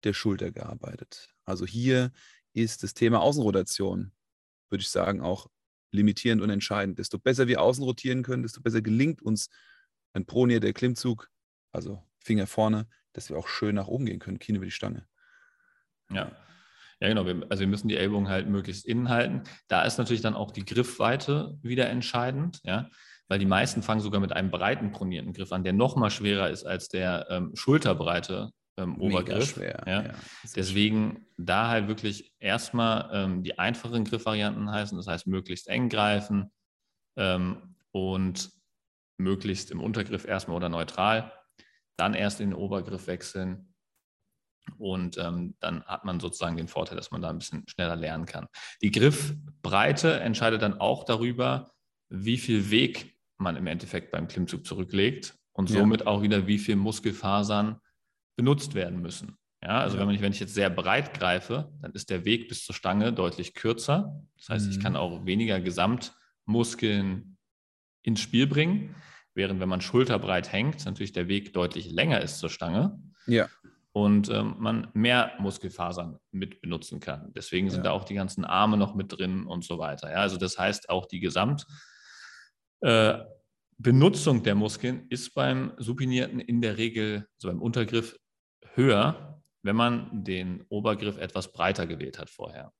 [0.03, 1.33] der Schulter gearbeitet.
[1.43, 2.11] Also hier
[2.53, 4.11] ist das Thema Außenrotation,
[4.69, 5.49] würde ich sagen, auch
[5.91, 6.99] limitierend und entscheidend.
[6.99, 9.49] Desto besser wir außen rotieren können, desto besser gelingt uns
[10.13, 11.29] ein Pronier, der Klimmzug,
[11.71, 15.07] also Finger vorne, dass wir auch schön nach oben gehen können, Kinn über die Stange.
[16.11, 16.31] Ja.
[16.99, 17.25] Ja, genau.
[17.49, 19.43] also wir müssen die Ellbogen halt möglichst innen halten.
[19.67, 22.89] Da ist natürlich dann auch die Griffweite wieder entscheidend, ja,
[23.27, 26.49] weil die meisten fangen sogar mit einem breiten pronierten Griff an, der noch mal schwerer
[26.49, 29.55] ist als der ähm, schulterbreite ähm, Obergriff.
[29.55, 30.03] Schwer, ja.
[30.03, 30.13] ja
[30.55, 31.21] Deswegen schwer.
[31.37, 36.51] da halt wirklich erstmal ähm, die einfachen Griffvarianten heißen, das heißt möglichst eng greifen
[37.17, 38.51] ähm, und
[39.17, 41.31] möglichst im Untergriff erstmal oder neutral,
[41.97, 43.73] dann erst in den Obergriff wechseln
[44.77, 48.25] und ähm, dann hat man sozusagen den Vorteil, dass man da ein bisschen schneller lernen
[48.25, 48.47] kann.
[48.81, 51.71] Die Griffbreite entscheidet dann auch darüber,
[52.09, 56.07] wie viel Weg man im Endeffekt beim Klimmzug zurücklegt und somit ja.
[56.07, 57.79] auch wieder, wie viel Muskelfasern
[58.37, 59.37] benutzt werden müssen.
[59.61, 59.97] Ja, also.
[59.97, 63.11] Wenn, ich, wenn ich jetzt sehr breit greife, dann ist der Weg bis zur Stange
[63.11, 64.23] deutlich kürzer.
[64.37, 64.71] Das heißt, mhm.
[64.71, 67.37] ich kann auch weniger Gesamtmuskeln
[68.03, 68.95] ins Spiel bringen,
[69.33, 72.97] während wenn man schulterbreit hängt, natürlich der Weg deutlich länger ist zur Stange.
[73.25, 73.49] Ja.
[73.91, 77.33] Und ähm, man mehr Muskelfasern mit benutzen kann.
[77.33, 77.85] Deswegen sind ja.
[77.85, 80.11] da auch die ganzen Arme noch mit drin und so weiter.
[80.11, 81.65] Ja, also das heißt, auch die Gesamt,
[82.81, 83.17] äh,
[83.79, 88.15] Benutzung der Muskeln ist beim Supinierten in der Regel, so beim Untergriff,
[88.77, 92.71] höher, wenn man den Obergriff etwas breiter gewählt hat vorher.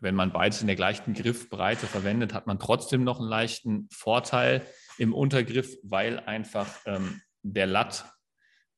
[0.00, 4.66] Wenn man beides in der gleichen Griffbreite verwendet, hat man trotzdem noch einen leichten Vorteil
[4.98, 8.04] im Untergriff, weil einfach ähm, der Lat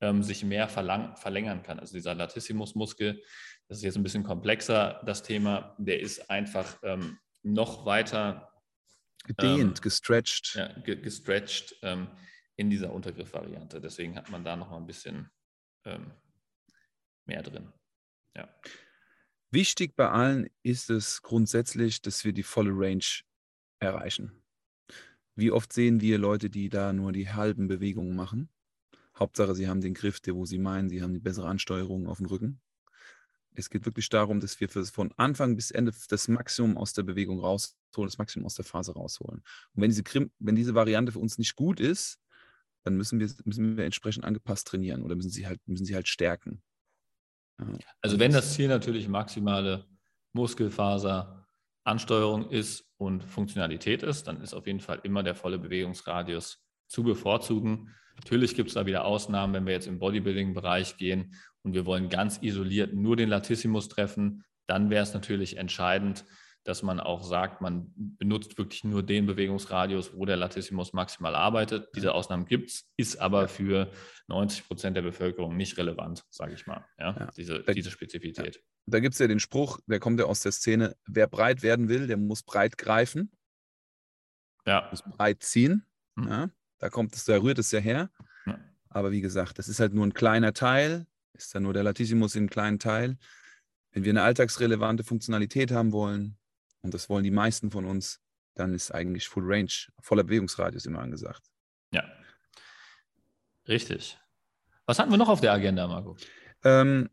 [0.01, 1.81] ähm, sich mehr verlängern kann.
[1.81, 3.22] Also dieser Latissimusmuskel,
[3.68, 8.53] das ist jetzt ein bisschen komplexer, das Thema, der ist einfach ähm, noch weiter
[9.26, 10.55] gedehnt, ähm, gestretched.
[10.55, 12.09] Ja, gestretched ähm,
[12.57, 13.81] in dieser Untergriffvariante.
[13.81, 15.31] Deswegen hat man da noch mal ein bisschen
[15.85, 16.12] ähm,
[17.29, 17.72] mehr drin.
[18.37, 18.49] Ja.
[19.51, 23.05] Wichtig bei allen ist es grundsätzlich, dass wir die volle Range
[23.79, 24.43] erreichen.
[25.35, 28.51] Wie oft sehen wir Leute, die da nur die halben Bewegungen machen?
[29.16, 32.18] Hauptsache, sie haben den Griff, der, wo sie meinen, sie haben die bessere Ansteuerung auf
[32.18, 32.61] dem Rücken.
[33.55, 37.41] Es geht wirklich darum, dass wir von Anfang bis Ende das Maximum aus der Bewegung
[37.41, 39.43] rausholen, das Maximum aus der Phase rausholen.
[39.72, 40.05] Und wenn diese,
[40.39, 42.20] wenn diese Variante für uns nicht gut ist,
[42.85, 46.07] dann müssen wir, müssen wir entsprechend angepasst trainieren oder müssen sie halt, müssen sie halt
[46.07, 46.62] stärken.
[48.00, 49.86] Also wenn das Ziel natürlich maximale
[50.32, 51.46] Muskelfaser
[51.84, 57.02] Ansteuerung ist und Funktionalität ist, dann ist auf jeden Fall immer der volle Bewegungsradius zu
[57.02, 57.94] bevorzugen.
[58.16, 62.09] Natürlich gibt es da wieder Ausnahmen, wenn wir jetzt im Bodybuilding-Bereich gehen und wir wollen
[62.09, 66.24] ganz isoliert nur den Latissimus treffen, dann wäre es natürlich entscheidend,
[66.68, 71.88] dass man auch sagt, man benutzt wirklich nur den Bewegungsradius, wo der Latissimus maximal arbeitet.
[71.96, 73.90] Diese Ausnahmen gibt es, ist aber für
[74.26, 77.30] 90 Prozent der Bevölkerung nicht relevant, sage ich mal, ja, ja.
[77.34, 78.56] Diese, da, diese Spezifität.
[78.56, 78.62] Ja.
[78.84, 81.88] Da gibt es ja den Spruch, der kommt ja aus der Szene, wer breit werden
[81.88, 83.32] will, der muss breit greifen.
[84.66, 84.88] Ja.
[84.90, 85.86] Muss breit ziehen.
[86.16, 86.28] Mhm.
[86.28, 86.50] Ja.
[86.80, 88.10] Da kommt es, da rührt es ja her.
[88.90, 92.34] Aber wie gesagt, das ist halt nur ein kleiner Teil, ist dann nur der Latissimus
[92.34, 93.16] in einem kleinen Teil.
[93.92, 96.38] Wenn wir eine alltagsrelevante Funktionalität haben wollen,
[96.83, 98.20] und das wollen die meisten von uns,
[98.55, 99.70] dann ist eigentlich Full Range,
[100.01, 101.51] voller Bewegungsradius immer angesagt.
[101.93, 102.05] Ja.
[103.66, 104.18] Richtig.
[104.87, 106.16] Was hatten wir noch auf der Agenda, Marco?
[106.64, 107.11] Ähm,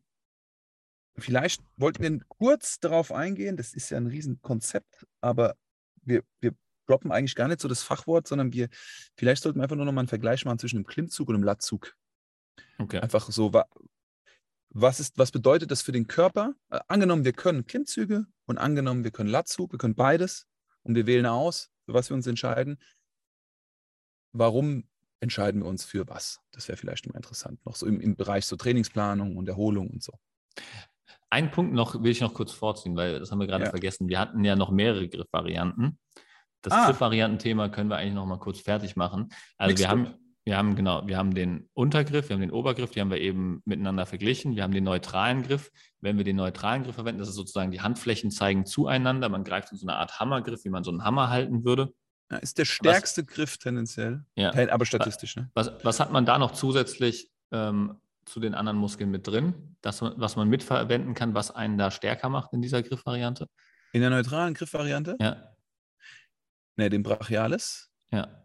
[1.18, 5.56] vielleicht wollten wir kurz darauf eingehen, das ist ja ein Riesenkonzept, aber
[6.04, 6.56] wir, wir
[6.88, 8.70] droppen eigentlich gar nicht so das Fachwort, sondern wir,
[9.18, 11.44] vielleicht sollten wir einfach nur noch mal einen Vergleich machen zwischen einem Klimmzug und einem
[11.44, 11.96] Lattzug.
[12.78, 13.00] Okay.
[13.00, 13.52] Einfach so,
[14.70, 16.54] was, ist, was bedeutet das für den Körper?
[16.70, 20.48] Äh, angenommen, wir können Klimmzüge und angenommen, wir können Latzug, wir können beides
[20.84, 22.78] und wir wählen aus, für was wir uns entscheiden.
[24.32, 24.88] Warum
[25.20, 26.42] entscheiden wir uns für was?
[26.52, 30.04] Das wäre vielleicht mal interessant, noch so im, im Bereich so Trainingsplanung und Erholung und
[30.04, 30.14] so.
[31.30, 33.70] Einen Punkt noch will ich noch kurz vorziehen, weil das haben wir gerade ja.
[33.70, 34.08] vergessen.
[34.08, 36.00] Wir hatten ja noch mehrere Griffvarianten.
[36.62, 36.86] Das ah.
[36.88, 39.30] Griffvariantenthema können wir eigentlich noch mal kurz fertig machen.
[39.58, 40.14] Also Mixed wir haben,
[40.46, 43.64] wir haben genau, wir haben den Untergriff, wir haben den Obergriff, die haben wir eben
[43.66, 44.56] miteinander verglichen.
[44.56, 45.72] Wir haben den neutralen Griff.
[46.02, 49.28] Wenn wir den neutralen Griff verwenden, das ist sozusagen die Handflächen zeigen zueinander.
[49.28, 51.92] Man greift in so eine Art Hammergriff, wie man so einen Hammer halten würde.
[52.32, 54.52] Ja, ist der stärkste was, Griff tendenziell, ja.
[54.70, 55.36] aber statistisch.
[55.36, 55.50] Ne?
[55.56, 60.02] Was, was hat man da noch zusätzlich ähm, zu den anderen Muskeln mit drin, das,
[60.02, 63.48] was man mitverwenden kann, was einen da stärker macht in dieser Griffvariante?
[63.94, 65.18] In der neutralen Griffvariante?
[65.20, 65.56] Ja.
[66.78, 67.92] Ne, den Brachialis.
[68.12, 68.45] Ja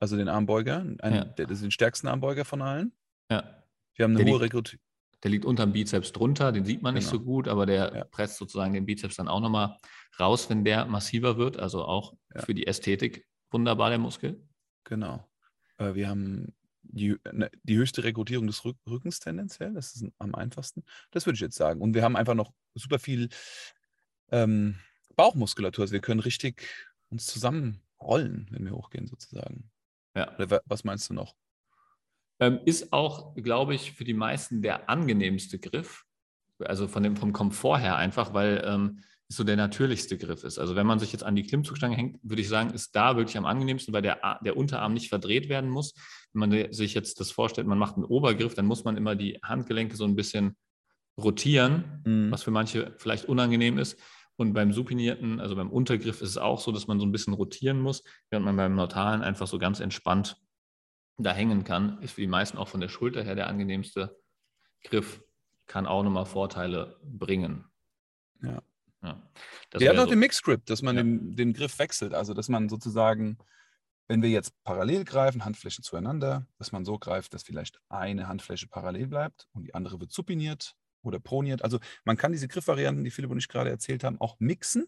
[0.00, 1.24] also den Armbeuger, einen, ja.
[1.24, 2.92] der, das ist den stärksten Armbeuger von allen.
[3.30, 3.64] Ja.
[3.94, 4.82] Wir haben eine der hohe Rekrutierung.
[5.22, 7.04] Der liegt unter dem Bizeps drunter, den sieht man genau.
[7.04, 8.04] nicht so gut, aber der ja.
[8.04, 9.76] presst sozusagen den Bizeps dann auch nochmal
[10.18, 11.58] raus, wenn der massiver wird.
[11.58, 12.40] Also auch ja.
[12.40, 14.42] für die Ästhetik wunderbar der Muskel.
[14.84, 15.28] Genau.
[15.76, 19.74] Äh, wir haben die, ne, die höchste Rekrutierung des Rückens tendenziell.
[19.74, 20.84] Das ist am einfachsten.
[21.10, 21.82] Das würde ich jetzt sagen.
[21.82, 23.28] Und wir haben einfach noch super viel
[24.30, 24.76] ähm,
[25.16, 25.82] Bauchmuskulatur.
[25.82, 26.66] Also wir können richtig
[27.10, 29.70] uns zusammenrollen, wenn wir hochgehen sozusagen.
[30.14, 30.34] Ja.
[30.36, 31.34] Oder was meinst du noch?
[32.40, 36.04] Ähm, ist auch, glaube ich, für die meisten der angenehmste Griff.
[36.58, 40.58] Also von dem, vom Komfort her einfach, weil ähm, es so der natürlichste Griff ist.
[40.58, 43.38] Also wenn man sich jetzt an die Klimmzugstange hängt, würde ich sagen, ist da wirklich
[43.38, 45.94] am angenehmsten, weil der, der Unterarm nicht verdreht werden muss.
[46.32, 49.38] Wenn man sich jetzt das vorstellt, man macht einen Obergriff, dann muss man immer die
[49.42, 50.56] Handgelenke so ein bisschen
[51.18, 52.30] rotieren, mhm.
[52.30, 53.98] was für manche vielleicht unangenehm ist.
[54.40, 57.34] Und beim supinierten, also beim Untergriff, ist es auch so, dass man so ein bisschen
[57.34, 60.40] rotieren muss, während man beim Neutalen einfach so ganz entspannt
[61.18, 62.00] da hängen kann.
[62.00, 64.18] Ist für die meisten auch von der Schulter her der angenehmste
[64.82, 65.22] Griff,
[65.66, 67.66] kann auch nochmal Vorteile bringen.
[68.42, 68.62] Ja.
[69.02, 69.30] ja.
[69.74, 70.10] Der hat auch so.
[70.12, 71.02] den Mix-Grip, dass man ja.
[71.02, 72.14] den, den Griff wechselt.
[72.14, 73.36] Also, dass man sozusagen,
[74.08, 78.68] wenn wir jetzt parallel greifen, Handflächen zueinander, dass man so greift, dass vielleicht eine Handfläche
[78.68, 81.62] parallel bleibt und die andere wird supiniert oder proniert.
[81.62, 84.86] Also man kann diese Griffvarianten, die Philipp und ich gerade erzählt haben, auch mixen.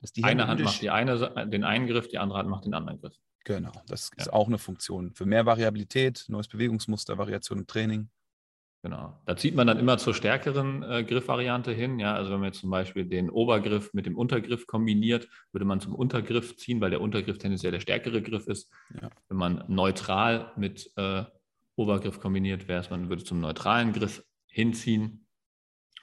[0.00, 2.74] Dass die eine Hand macht die eine, den einen Griff, die andere Hand macht den
[2.74, 3.16] anderen Griff.
[3.44, 4.22] Genau, das ja.
[4.22, 8.10] ist auch eine Funktion für mehr Variabilität, neues Bewegungsmuster, Variation im Training.
[8.82, 9.20] Genau.
[9.26, 11.98] Da zieht man dann immer zur stärkeren äh, Griffvariante hin.
[11.98, 15.80] Ja, also wenn man jetzt zum Beispiel den Obergriff mit dem Untergriff kombiniert, würde man
[15.80, 18.72] zum Untergriff ziehen, weil der Untergriff tendenziell der stärkere Griff ist.
[19.00, 19.10] Ja.
[19.28, 21.24] Wenn man neutral mit äh,
[21.74, 24.22] Obergriff kombiniert wäre, man würde zum neutralen Griff
[24.58, 25.24] hinziehen.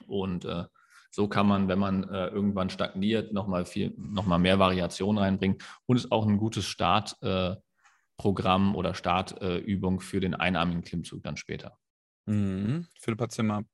[0.06, 0.64] Und äh,
[1.10, 5.58] so kann man, wenn man äh, irgendwann stagniert, nochmal viel, noch mal mehr Variation reinbringen
[5.84, 7.62] und ist auch ein gutes Startprogramm
[8.74, 11.78] äh, oder Startübung für den einarmigen Klimmzug dann später.
[12.24, 12.86] Mhm.
[12.98, 13.64] Philipp hat es ja mal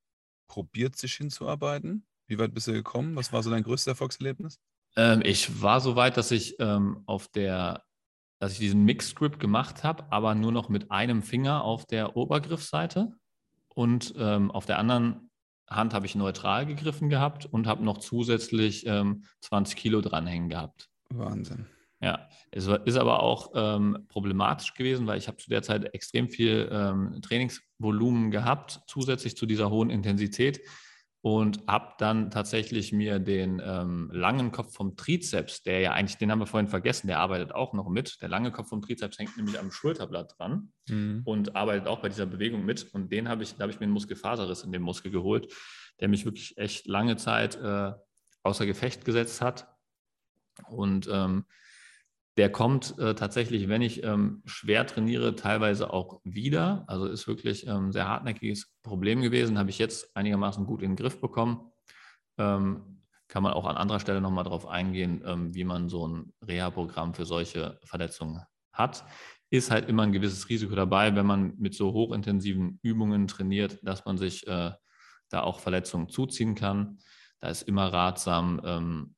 [0.48, 2.04] probiert, sich hinzuarbeiten.
[2.26, 3.14] Wie weit bist du gekommen?
[3.14, 4.60] Was war so dein größtes Erfolgserlebnis?
[4.96, 7.84] Ähm, ich war so weit, dass ich ähm, auf der,
[8.40, 13.16] dass ich diesen Mix-Script gemacht habe, aber nur noch mit einem Finger auf der Obergriffseite
[13.74, 15.30] und ähm, auf der anderen
[15.68, 20.88] Hand habe ich neutral gegriffen gehabt und habe noch zusätzlich ähm, 20 Kilo dranhängen gehabt.
[21.10, 21.66] Wahnsinn.
[22.00, 26.28] Ja, es ist aber auch ähm, problematisch gewesen, weil ich habe zu der Zeit extrem
[26.28, 30.60] viel ähm, Trainingsvolumen gehabt, zusätzlich zu dieser hohen Intensität.
[31.22, 36.32] Und habe dann tatsächlich mir den ähm, langen Kopf vom Trizeps, der ja eigentlich, den
[36.32, 38.20] haben wir vorhin vergessen, der arbeitet auch noch mit.
[38.20, 41.22] Der lange Kopf vom Trizeps hängt nämlich am Schulterblatt dran mhm.
[41.24, 42.92] und arbeitet auch bei dieser Bewegung mit.
[42.92, 45.46] Und den habe ich, da habe ich mir einen Muskelfaserriss in den Muskel geholt,
[46.00, 47.92] der mich wirklich echt lange Zeit äh,
[48.42, 49.68] außer Gefecht gesetzt hat.
[50.68, 51.44] Und ähm,
[52.36, 56.84] der kommt äh, tatsächlich, wenn ich ähm, schwer trainiere, teilweise auch wieder.
[56.86, 59.58] Also ist wirklich ein ähm, sehr hartnäckiges Problem gewesen.
[59.58, 61.70] Habe ich jetzt einigermaßen gut in den Griff bekommen.
[62.38, 66.32] Ähm, kann man auch an anderer Stelle nochmal darauf eingehen, ähm, wie man so ein
[66.46, 69.04] Reha-Programm für solche Verletzungen hat.
[69.50, 74.06] Ist halt immer ein gewisses Risiko dabei, wenn man mit so hochintensiven Übungen trainiert, dass
[74.06, 74.72] man sich äh,
[75.28, 76.98] da auch Verletzungen zuziehen kann.
[77.40, 79.14] Da ist immer ratsam, ähm,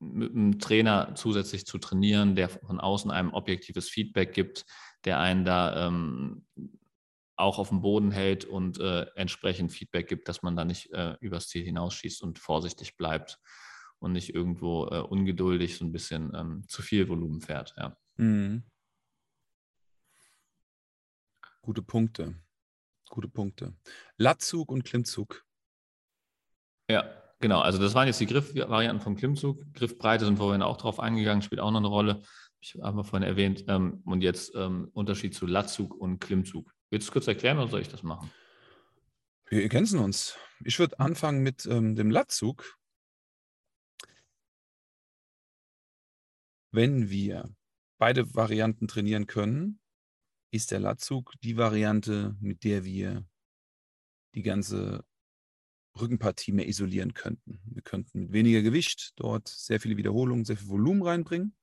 [0.00, 4.64] mit einem Trainer zusätzlich zu trainieren, der von außen einem objektives Feedback gibt,
[5.04, 6.46] der einen da ähm,
[7.36, 11.16] auch auf dem Boden hält und äh, entsprechend Feedback gibt, dass man da nicht äh,
[11.20, 13.38] übers Ziel hinausschießt und vorsichtig bleibt
[13.98, 17.74] und nicht irgendwo äh, ungeduldig so ein bisschen ähm, zu viel Volumen fährt.
[17.76, 17.96] Ja.
[18.16, 18.64] Mhm.
[21.62, 22.34] Gute Punkte.
[23.08, 23.74] Gute Punkte.
[24.16, 25.44] Lattzug und Klimmzug.
[26.88, 29.64] Ja, Genau, also das waren jetzt die Griffvarianten vom Klimmzug.
[29.72, 32.22] Griffbreite sind vorhin auch drauf eingegangen, spielt auch noch eine Rolle.
[32.60, 33.64] Ich habe vorhin erwähnt.
[33.66, 36.70] Ähm, und jetzt ähm, Unterschied zu Latzug und Klimmzug.
[36.90, 38.30] Willst du es kurz erklären oder soll ich das machen?
[39.48, 40.36] Wir ergänzen uns.
[40.64, 42.78] Ich würde anfangen mit ähm, dem Latzug.
[46.72, 47.50] Wenn wir
[47.98, 49.80] beide Varianten trainieren können,
[50.52, 53.24] ist der Latzug die Variante, mit der wir
[54.34, 55.04] die ganze
[56.00, 57.60] Rückenpartie mehr isolieren könnten.
[57.64, 61.56] Wir könnten mit weniger Gewicht dort sehr viele Wiederholungen, sehr viel Volumen reinbringen,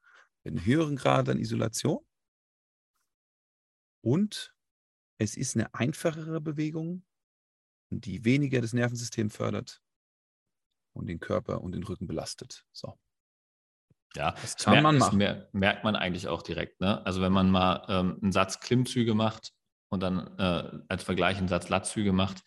[0.45, 2.05] einen höheren Grad an Isolation.
[4.01, 4.53] Und
[5.17, 7.03] es ist eine einfachere Bewegung,
[7.89, 9.81] die weniger das Nervensystem fördert
[10.93, 12.65] und den Körper und den Rücken belastet.
[12.71, 12.97] So.
[14.15, 15.19] Ja, das kann merkt, man machen.
[15.19, 16.81] Das merkt man eigentlich auch direkt.
[16.81, 17.05] Ne?
[17.05, 19.53] Also wenn man mal ähm, einen Satz Klimmzüge macht
[19.89, 22.43] und dann äh, als Vergleich einen Satz Latzüge macht,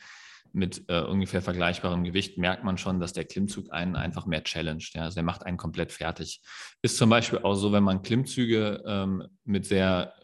[0.53, 4.95] mit äh, ungefähr vergleichbarem Gewicht merkt man schon, dass der Klimmzug einen einfach mehr challenged.
[4.95, 5.03] Ja?
[5.03, 6.43] Also der macht einen komplett fertig.
[6.83, 10.15] Ist zum Beispiel auch so, wenn man Klimmzüge ähm, mit sehr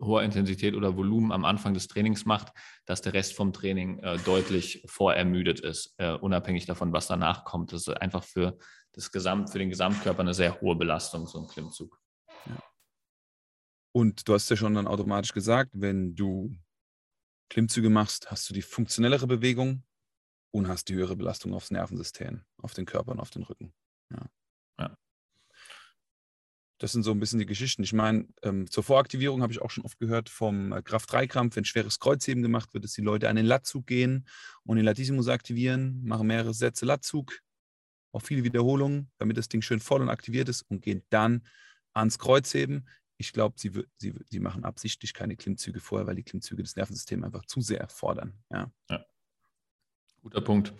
[0.00, 2.52] hoher Intensität oder Volumen am Anfang des Trainings macht,
[2.84, 7.72] dass der Rest vom Training äh, deutlich vorermüdet ist, äh, unabhängig davon, was danach kommt.
[7.72, 8.58] Das ist einfach für,
[8.92, 11.98] das Gesamt, für den Gesamtkörper eine sehr hohe Belastung, so ein Klimmzug.
[12.46, 12.58] Ja.
[13.92, 16.54] Und du hast ja schon dann automatisch gesagt, wenn du
[17.50, 19.84] Klimmzüge machst, hast du die funktionellere Bewegung
[20.50, 23.72] und hast die höhere Belastung aufs Nervensystem, auf den Körper und auf den Rücken.
[24.10, 24.26] Ja.
[24.78, 24.96] ja.
[26.78, 27.82] Das sind so ein bisschen die Geschichten.
[27.82, 31.64] Ich meine, ähm, zur Voraktivierung habe ich auch schon oft gehört vom äh, Kraft-3-Krampf, wenn
[31.64, 34.26] schweres Kreuzheben gemacht wird, dass die Leute an den Lattzug gehen
[34.64, 37.40] und den Latissimus aktivieren, machen mehrere Sätze Lattzug,
[38.12, 41.46] auch viele Wiederholungen, damit das Ding schön voll und aktiviert ist und gehen dann
[41.92, 46.62] ans Kreuzheben ich glaube, sie, sie, sie machen absichtlich keine Klimmzüge vorher, weil die Klimmzüge
[46.62, 48.34] das Nervensystem einfach zu sehr erfordern.
[48.50, 48.70] Ja.
[48.90, 49.04] ja.
[50.22, 50.72] Guter Punkt.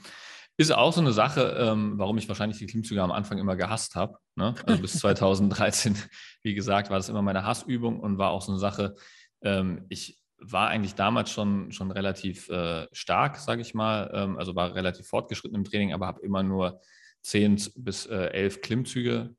[0.56, 3.96] Ist auch so eine Sache, ähm, warum ich wahrscheinlich die Klimmzüge am Anfang immer gehasst
[3.96, 4.18] habe.
[4.36, 4.54] Ne?
[4.66, 5.96] Also bis 2013,
[6.42, 8.94] wie gesagt, war das immer meine Hassübung und war auch so eine Sache,
[9.42, 14.54] ähm, ich war eigentlich damals schon, schon relativ äh, stark, sage ich mal, ähm, also
[14.54, 16.80] war relativ fortgeschritten im Training, aber habe immer nur
[17.22, 19.34] 10 bis äh, 11 Klimmzüge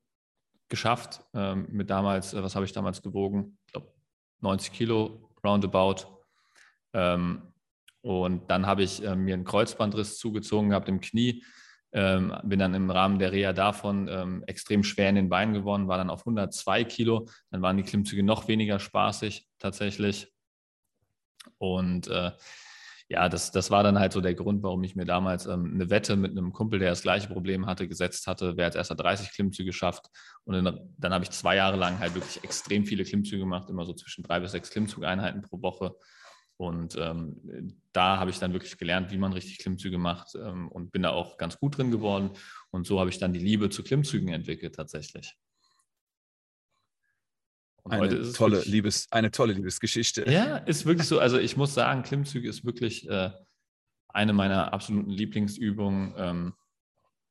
[0.68, 1.24] geschafft.
[1.34, 3.58] Ähm, mit damals, äh, was habe ich damals gewogen?
[3.66, 3.92] Ich glaube
[4.40, 6.06] 90 Kilo roundabout.
[6.92, 7.52] Ähm,
[8.02, 11.44] und dann habe ich äh, mir einen Kreuzbandriss zugezogen gehabt im Knie.
[11.92, 15.88] Ähm, bin dann im Rahmen der Reha davon ähm, extrem schwer in den Beinen geworden,
[15.88, 17.28] war dann auf 102 Kilo.
[17.50, 20.32] Dann waren die Klimmzüge noch weniger spaßig tatsächlich.
[21.58, 22.32] Und äh,
[23.08, 25.90] ja, das, das war dann halt so der Grund, warum ich mir damals ähm, eine
[25.90, 29.30] Wette mit einem Kumpel, der das gleiche Problem hatte, gesetzt hatte, wer als erster 30
[29.30, 30.06] Klimmzüge schafft.
[30.44, 33.84] Und dann, dann habe ich zwei Jahre lang halt wirklich extrem viele Klimmzüge gemacht, immer
[33.84, 35.94] so zwischen drei bis sechs Klimmzugeinheiten pro Woche.
[36.56, 37.36] Und ähm,
[37.92, 41.10] da habe ich dann wirklich gelernt, wie man richtig Klimmzüge macht ähm, und bin da
[41.10, 42.30] auch ganz gut drin geworden.
[42.70, 45.36] Und so habe ich dann die Liebe zu Klimmzügen entwickelt tatsächlich.
[47.86, 50.28] Und eine tolle, wirklich, Liebes, eine tolle Liebesgeschichte.
[50.30, 51.20] Ja, ist wirklich so.
[51.20, 53.30] Also ich muss sagen, Klimmzüge ist wirklich äh,
[54.08, 56.14] eine meiner absoluten Lieblingsübungen.
[56.16, 56.54] Ähm,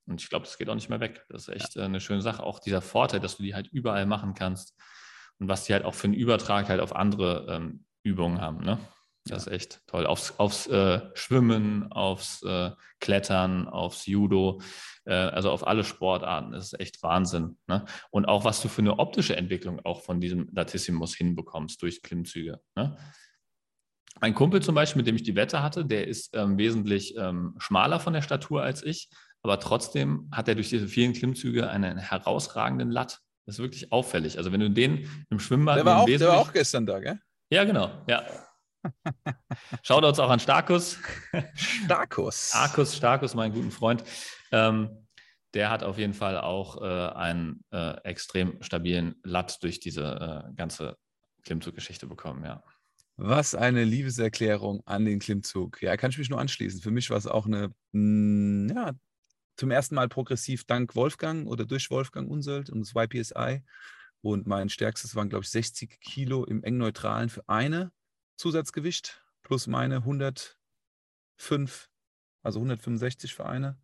[0.07, 1.25] und ich glaube, das geht auch nicht mehr weg.
[1.29, 2.43] Das ist echt äh, eine schöne Sache.
[2.43, 4.75] Auch dieser Vorteil, dass du die halt überall machen kannst
[5.39, 8.63] und was die halt auch für einen Übertrag halt auf andere ähm, Übungen haben.
[8.63, 8.77] Ne?
[9.27, 10.05] Das ist echt toll.
[10.05, 14.61] Aufs, aufs äh, Schwimmen, aufs äh, Klettern, aufs Judo,
[15.05, 16.51] äh, also auf alle Sportarten.
[16.51, 17.57] Das ist echt Wahnsinn.
[17.67, 17.85] Ne?
[18.11, 22.61] Und auch was du für eine optische Entwicklung auch von diesem Latissimus hinbekommst durch Klimmzüge.
[22.75, 22.95] Ne?
[24.21, 27.55] Ein Kumpel zum Beispiel, mit dem ich die Wette hatte, der ist ähm, wesentlich ähm,
[27.57, 29.09] schmaler von der Statur als ich,
[29.41, 33.19] aber trotzdem hat er durch diese vielen Klimmzüge einen herausragenden Latt.
[33.45, 34.37] Das ist wirklich auffällig.
[34.37, 35.77] Also wenn du den im Schwimmbad...
[35.77, 37.19] Der war, auch, der war auch gestern da, gell?
[37.51, 37.91] Ja, genau.
[38.07, 38.23] Ja.
[39.83, 40.99] Shoutouts auch an Starkus.
[41.55, 42.49] Starkus.
[42.49, 44.03] Starkus, Starkus, meinen guten Freund.
[44.51, 45.05] Ähm,
[45.53, 50.53] der hat auf jeden Fall auch äh, einen äh, extrem stabilen Latt durch diese äh,
[50.55, 50.97] ganze
[51.43, 52.63] Klimmzuggeschichte bekommen, ja.
[53.17, 55.81] Was eine Liebeserklärung an den Klimmzug.
[55.81, 56.81] Ja, kann ich mich nur anschließen.
[56.81, 58.91] Für mich war es auch eine, mh, hm, ja,
[59.55, 63.63] zum ersten Mal progressiv dank Wolfgang oder durch Wolfgang Unsöld und das YPSI.
[64.21, 67.91] Und mein stärkstes waren, glaube ich, 60 Kilo im eng neutralen für eine
[68.37, 71.89] Zusatzgewicht plus meine 105,
[72.43, 73.77] also 165 für eine.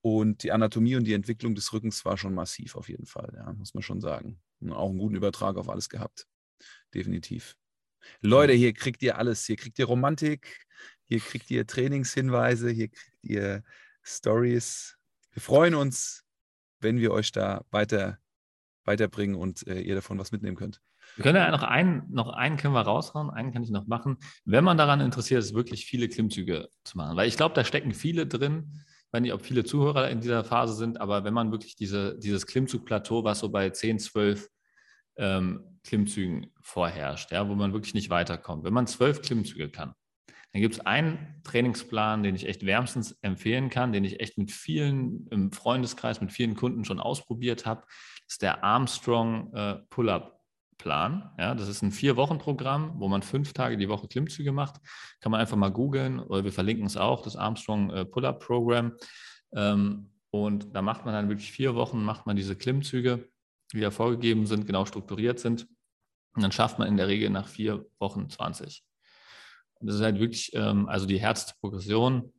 [0.00, 3.52] Und die Anatomie und die Entwicklung des Rückens war schon massiv auf jeden Fall, ja,
[3.52, 4.40] muss man schon sagen.
[4.60, 6.26] Und auch einen guten Übertrag auf alles gehabt.
[6.92, 7.56] Definitiv.
[8.20, 9.46] Leute, hier kriegt ihr alles.
[9.46, 10.66] Hier kriegt ihr Romantik,
[11.04, 13.62] hier kriegt ihr Trainingshinweise, hier kriegt ihr
[14.02, 14.98] Stories.
[15.32, 16.24] Wir freuen uns,
[16.80, 18.18] wenn wir euch da weiter,
[18.84, 20.82] weiterbringen und äh, ihr davon was mitnehmen könnt.
[21.16, 24.18] Wir können ja noch einen, noch einen können wir raushauen, einen kann ich noch machen.
[24.44, 27.92] Wenn man daran interessiert ist, wirklich viele Klimmzüge zu machen, weil ich glaube, da stecken
[27.92, 28.84] viele drin.
[29.06, 32.18] Ich weiß nicht, ob viele Zuhörer in dieser Phase sind, aber wenn man wirklich diese,
[32.18, 34.48] dieses Klimmzugplateau, was so bei 10, 12
[35.16, 39.94] ähm, Klimmzügen vorherrscht, ja, wo man wirklich nicht weiterkommt, wenn man zwölf Klimmzüge kann,
[40.52, 44.50] dann gibt es einen Trainingsplan, den ich echt wärmstens empfehlen kann, den ich echt mit
[44.50, 47.82] vielen im Freundeskreis, mit vielen Kunden schon ausprobiert habe.
[48.26, 49.76] Das ist der Armstrong äh,
[50.82, 51.30] Pull-Up-Plan.
[51.38, 54.80] Ja, das ist ein Vier-Wochen-Programm, wo man fünf Tage die Woche Klimmzüge macht.
[55.20, 58.92] Kann man einfach mal googeln oder wir verlinken es auch, das Armstrong äh, Pull-Up-Programm.
[59.54, 63.28] Ähm, und da macht man dann wirklich vier Wochen, macht man diese Klimmzüge,
[63.72, 65.66] die ja vorgegeben sind, genau strukturiert sind.
[66.34, 68.82] Und dann schafft man in der Regel nach vier Wochen 20.
[69.74, 72.32] Und das ist halt wirklich, ähm, also die Herzprogression,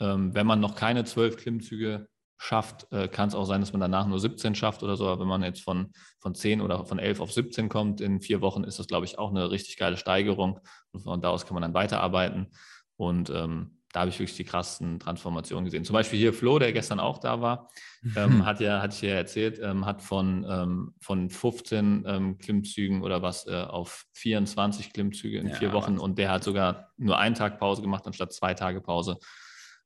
[0.00, 3.80] ähm, wenn man noch keine zwölf Klimmzüge schafft, äh, kann es auch sein, dass man
[3.80, 5.08] danach nur 17 schafft oder so.
[5.08, 8.40] Aber wenn man jetzt von, von 10 oder von 11 auf 17 kommt in vier
[8.40, 10.60] Wochen, ist das, glaube ich, auch eine richtig geile Steigerung.
[10.92, 12.48] Und von da aus kann man dann weiterarbeiten.
[12.96, 15.84] Und ähm, da habe ich wirklich die krassesten Transformationen gesehen.
[15.84, 17.70] Zum Beispiel hier Flo, der gestern auch da war,
[18.14, 23.02] ähm, hat ja, hatte ich ja erzählt, ähm, hat von, ähm, von 15 ähm, Klimmzügen
[23.02, 27.16] oder was äh, auf 24 Klimmzüge in ja, vier Wochen und der hat sogar nur
[27.18, 29.18] einen Tag Pause gemacht anstatt zwei Tage Pause.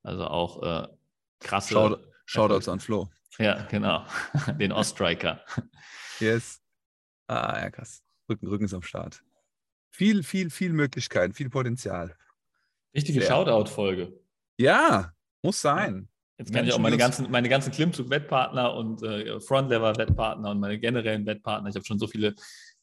[0.03, 0.89] Also auch äh,
[1.39, 1.75] krasse.
[1.75, 3.11] Shout Shoutouts an Flo.
[3.39, 4.07] Ja, genau.
[4.61, 5.45] Den Oststriker.
[6.21, 6.63] yes.
[7.27, 8.05] Ah, ja, krass.
[8.29, 9.25] Rücken, Rücken ist am Start.
[9.91, 12.17] Viel, viel, viel Möglichkeiten, viel Potenzial.
[12.95, 14.13] Richtige Shoutout-Folge.
[14.59, 15.13] Ja,
[15.43, 16.09] muss sein.
[16.39, 20.79] Jetzt kann Menschen ich auch meine ganzen, meine ganzen Klimmzug-Wettpartner und äh, Frontlever-Wettpartner und meine
[20.79, 21.69] generellen Wettpartner.
[21.69, 22.37] Ich habe schon so viele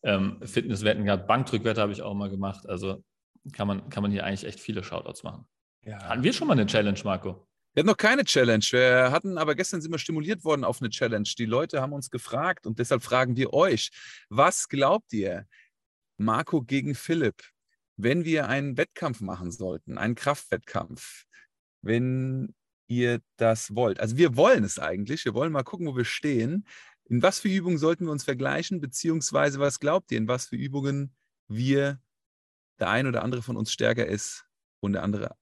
[0.03, 1.25] ähm, Fitnesswetten gehabt.
[1.25, 2.67] Bankdrückwette habe ich auch mal gemacht.
[2.67, 3.01] Also
[3.53, 5.47] kann man, kann man hier eigentlich echt viele Shoutouts machen.
[5.85, 6.03] Ja.
[6.03, 7.46] Hatten wir schon mal eine Challenge, Marco?
[7.77, 8.65] Wir hatten noch keine Challenge.
[8.71, 11.29] Wir hatten aber gestern sind wir stimuliert worden auf eine Challenge.
[11.37, 13.91] Die Leute haben uns gefragt und deshalb fragen wir euch:
[14.29, 15.45] Was glaubt ihr?
[16.17, 17.43] Marco gegen Philipp
[17.97, 21.25] wenn wir einen Wettkampf machen sollten, einen Kraftwettkampf,
[21.81, 22.53] wenn
[22.87, 23.99] ihr das wollt.
[23.99, 25.25] Also wir wollen es eigentlich.
[25.25, 26.65] Wir wollen mal gucken, wo wir stehen.
[27.05, 30.55] In was für Übungen sollten wir uns vergleichen, beziehungsweise was glaubt ihr, in was für
[30.55, 31.13] Übungen
[31.47, 31.99] wir,
[32.79, 34.45] der ein oder andere von uns stärker ist
[34.79, 35.35] und der andere,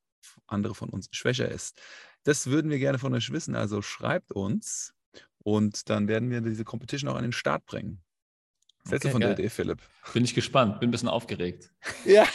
[0.47, 1.79] andere von uns schwächer ist.
[2.25, 3.55] Das würden wir gerne von euch wissen.
[3.55, 4.93] Also schreibt uns
[5.43, 8.01] und dann werden wir diese Competition auch an den Start bringen.
[8.83, 9.79] Sätze okay, von der Idee, Philipp.
[10.13, 11.71] Bin ich gespannt, bin ein bisschen aufgeregt.
[12.05, 12.27] Ja.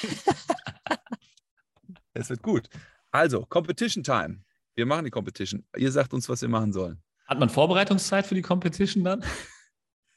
[2.14, 2.68] es wird gut.
[3.10, 4.42] Also, Competition Time.
[4.74, 5.64] Wir machen die Competition.
[5.76, 7.02] Ihr sagt uns, was wir machen sollen.
[7.26, 9.24] Hat man Vorbereitungszeit für die Competition dann?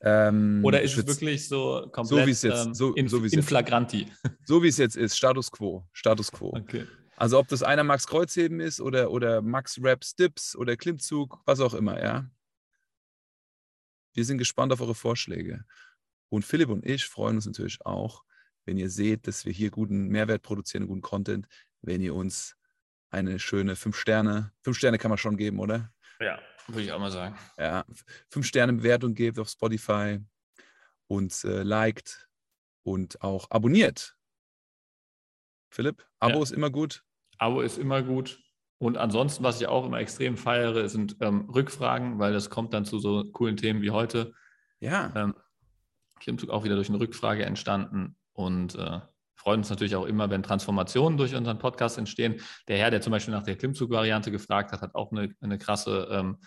[0.01, 3.24] Ähm, Oder ist es wirklich so komplett so wie es jetzt, ähm, so, in, so
[3.24, 4.07] in flagranti?
[4.45, 5.88] So wie es jetzt ist, Status quo.
[5.93, 6.53] Status quo.
[6.55, 6.86] Okay.
[7.16, 11.59] Also ob das einer Max Kreuzheben ist oder, oder Max Rap Dips oder Klimmzug, was
[11.59, 12.30] auch immer, ja.
[14.14, 15.66] Wir sind gespannt auf eure Vorschläge.
[16.30, 18.24] Und Philipp und ich freuen uns natürlich auch,
[18.66, 21.47] wenn ihr seht, dass wir hier guten Mehrwert produzieren, guten Content,
[21.82, 22.55] wenn ihr uns
[23.09, 25.93] eine schöne 5 Sterne, 5 Sterne kann man schon geben, oder?
[26.20, 27.38] Ja, würde ich auch mal sagen.
[27.57, 27.86] Ja,
[28.30, 30.20] 5 Sterne Bewertung gebt auf Spotify,
[31.07, 32.28] uns äh, liked
[32.84, 34.16] und auch abonniert.
[35.74, 36.43] Philipp, Abo ja.
[36.43, 37.03] ist immer gut.
[37.39, 38.39] Abo ist immer gut.
[38.78, 42.86] Und ansonsten, was ich auch immer extrem feiere, sind ähm, Rückfragen, weil das kommt dann
[42.86, 44.34] zu so coolen Themen wie heute.
[44.80, 45.11] Ja.
[45.15, 45.36] Ähm,
[46.19, 48.99] Klimmzug auch wieder durch eine Rückfrage entstanden und äh,
[49.36, 52.39] freuen uns natürlich auch immer, wenn Transformationen durch unseren Podcast entstehen.
[52.67, 56.07] Der Herr, der zum Beispiel nach der Klimmzug-Variante gefragt hat, hat auch eine, eine krasse
[56.11, 56.38] ähm,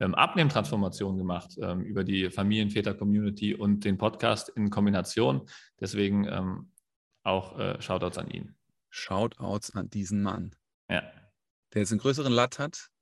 [0.00, 5.42] ähm, Abnehmtransformation gemacht ähm, über die Familienväter-Community und den Podcast in Kombination.
[5.80, 6.72] Deswegen ähm,
[7.22, 8.54] auch äh, Shoutouts an ihn.
[8.94, 10.54] Shoutouts an diesen Mann.
[10.88, 11.02] Ja.
[11.72, 12.92] Der jetzt einen größeren Latt hat,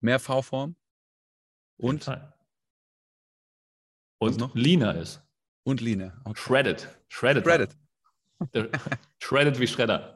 [0.00, 0.76] mehr V-Form
[1.78, 2.08] und,
[4.18, 4.54] und noch?
[4.54, 5.20] leaner ist.
[5.64, 6.20] Und leaner.
[6.24, 6.40] Okay.
[6.40, 6.96] Shredded.
[7.08, 7.44] Shredded.
[7.44, 7.76] Shredded.
[9.18, 10.14] Shredded wie Schredder.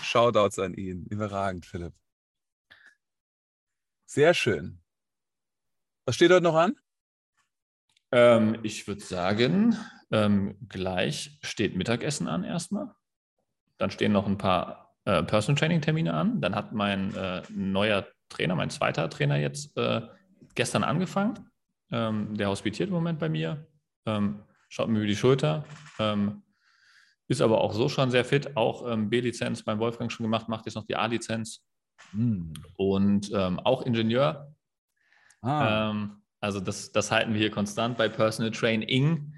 [0.00, 1.04] Shoutouts an ihn.
[1.06, 1.94] Überragend, Philipp.
[4.04, 4.80] Sehr schön.
[6.04, 6.76] Was steht heute noch an?
[8.12, 9.76] Ähm, ich würde sagen,
[10.12, 12.94] ähm, gleich steht Mittagessen an erstmal.
[13.78, 16.40] Dann stehen noch ein paar äh, Personal Training Termine an.
[16.40, 20.02] Dann hat mein äh, neuer Trainer, mein zweiter Trainer jetzt äh,
[20.54, 21.50] gestern angefangen.
[21.90, 23.66] Ähm, der hospitiert im Moment bei mir.
[24.06, 25.64] Ähm, schaut mir über die Schulter.
[25.98, 26.42] Ähm,
[27.28, 28.56] ist aber auch so schon sehr fit.
[28.56, 31.64] Auch ähm, B-Lizenz beim Wolfgang schon gemacht, macht jetzt noch die A-Lizenz.
[32.12, 32.52] Mhm.
[32.76, 34.52] Und ähm, auch Ingenieur.
[35.42, 35.94] Ah.
[36.40, 39.32] also das, das halten wir hier konstant bei Personal Training.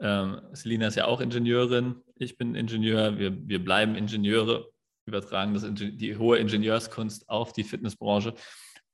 [0.00, 4.70] Ähm, Selina ist ja auch Ingenieurin, ich bin Ingenieur, wir, wir bleiben Ingenieure,
[5.06, 8.34] übertragen das, die hohe Ingenieurskunst auf die Fitnessbranche.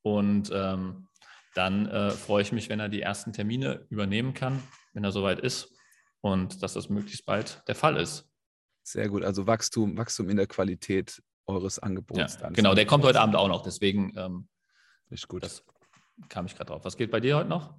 [0.03, 1.09] Und ähm,
[1.55, 4.62] dann äh, freue ich mich, wenn er die ersten Termine übernehmen kann,
[4.95, 5.74] wenn er soweit ist
[6.20, 8.29] und dass das möglichst bald der Fall ist.
[8.85, 12.39] Sehr gut, also Wachstum, Wachstum in der Qualität eures Angebots.
[12.41, 14.49] Ja, genau, der kommt heute Abend auch noch, deswegen ähm,
[15.11, 15.43] Richtig gut.
[15.43, 15.64] Das
[16.29, 16.85] kam ich gerade drauf.
[16.85, 17.74] Was geht bei dir heute noch?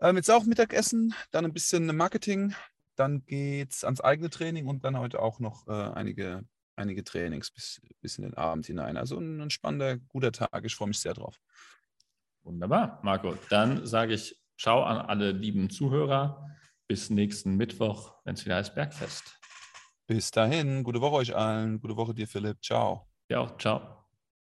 [0.00, 2.54] Ähm, jetzt auch Mittagessen, dann ein bisschen Marketing,
[2.96, 6.44] dann geht es ans eigene Training und dann heute auch noch äh, einige,
[6.76, 8.96] einige Trainings bis, bis in den Abend hinein.
[8.96, 10.64] Also ein, ein spannender, guter Tag.
[10.64, 11.40] Ich freue mich sehr drauf.
[12.42, 13.36] Wunderbar, Marco.
[13.50, 16.48] Dann sage ich Ciao an alle lieben Zuhörer.
[16.86, 19.40] Bis nächsten Mittwoch, wenn es wieder heißt Bergfest.
[20.06, 21.80] Bis dahin, gute Woche euch allen.
[21.80, 22.62] Gute Woche dir, Philipp.
[22.62, 23.08] Ciao.
[23.28, 23.56] Ja, auch.
[23.56, 24.01] Ciao.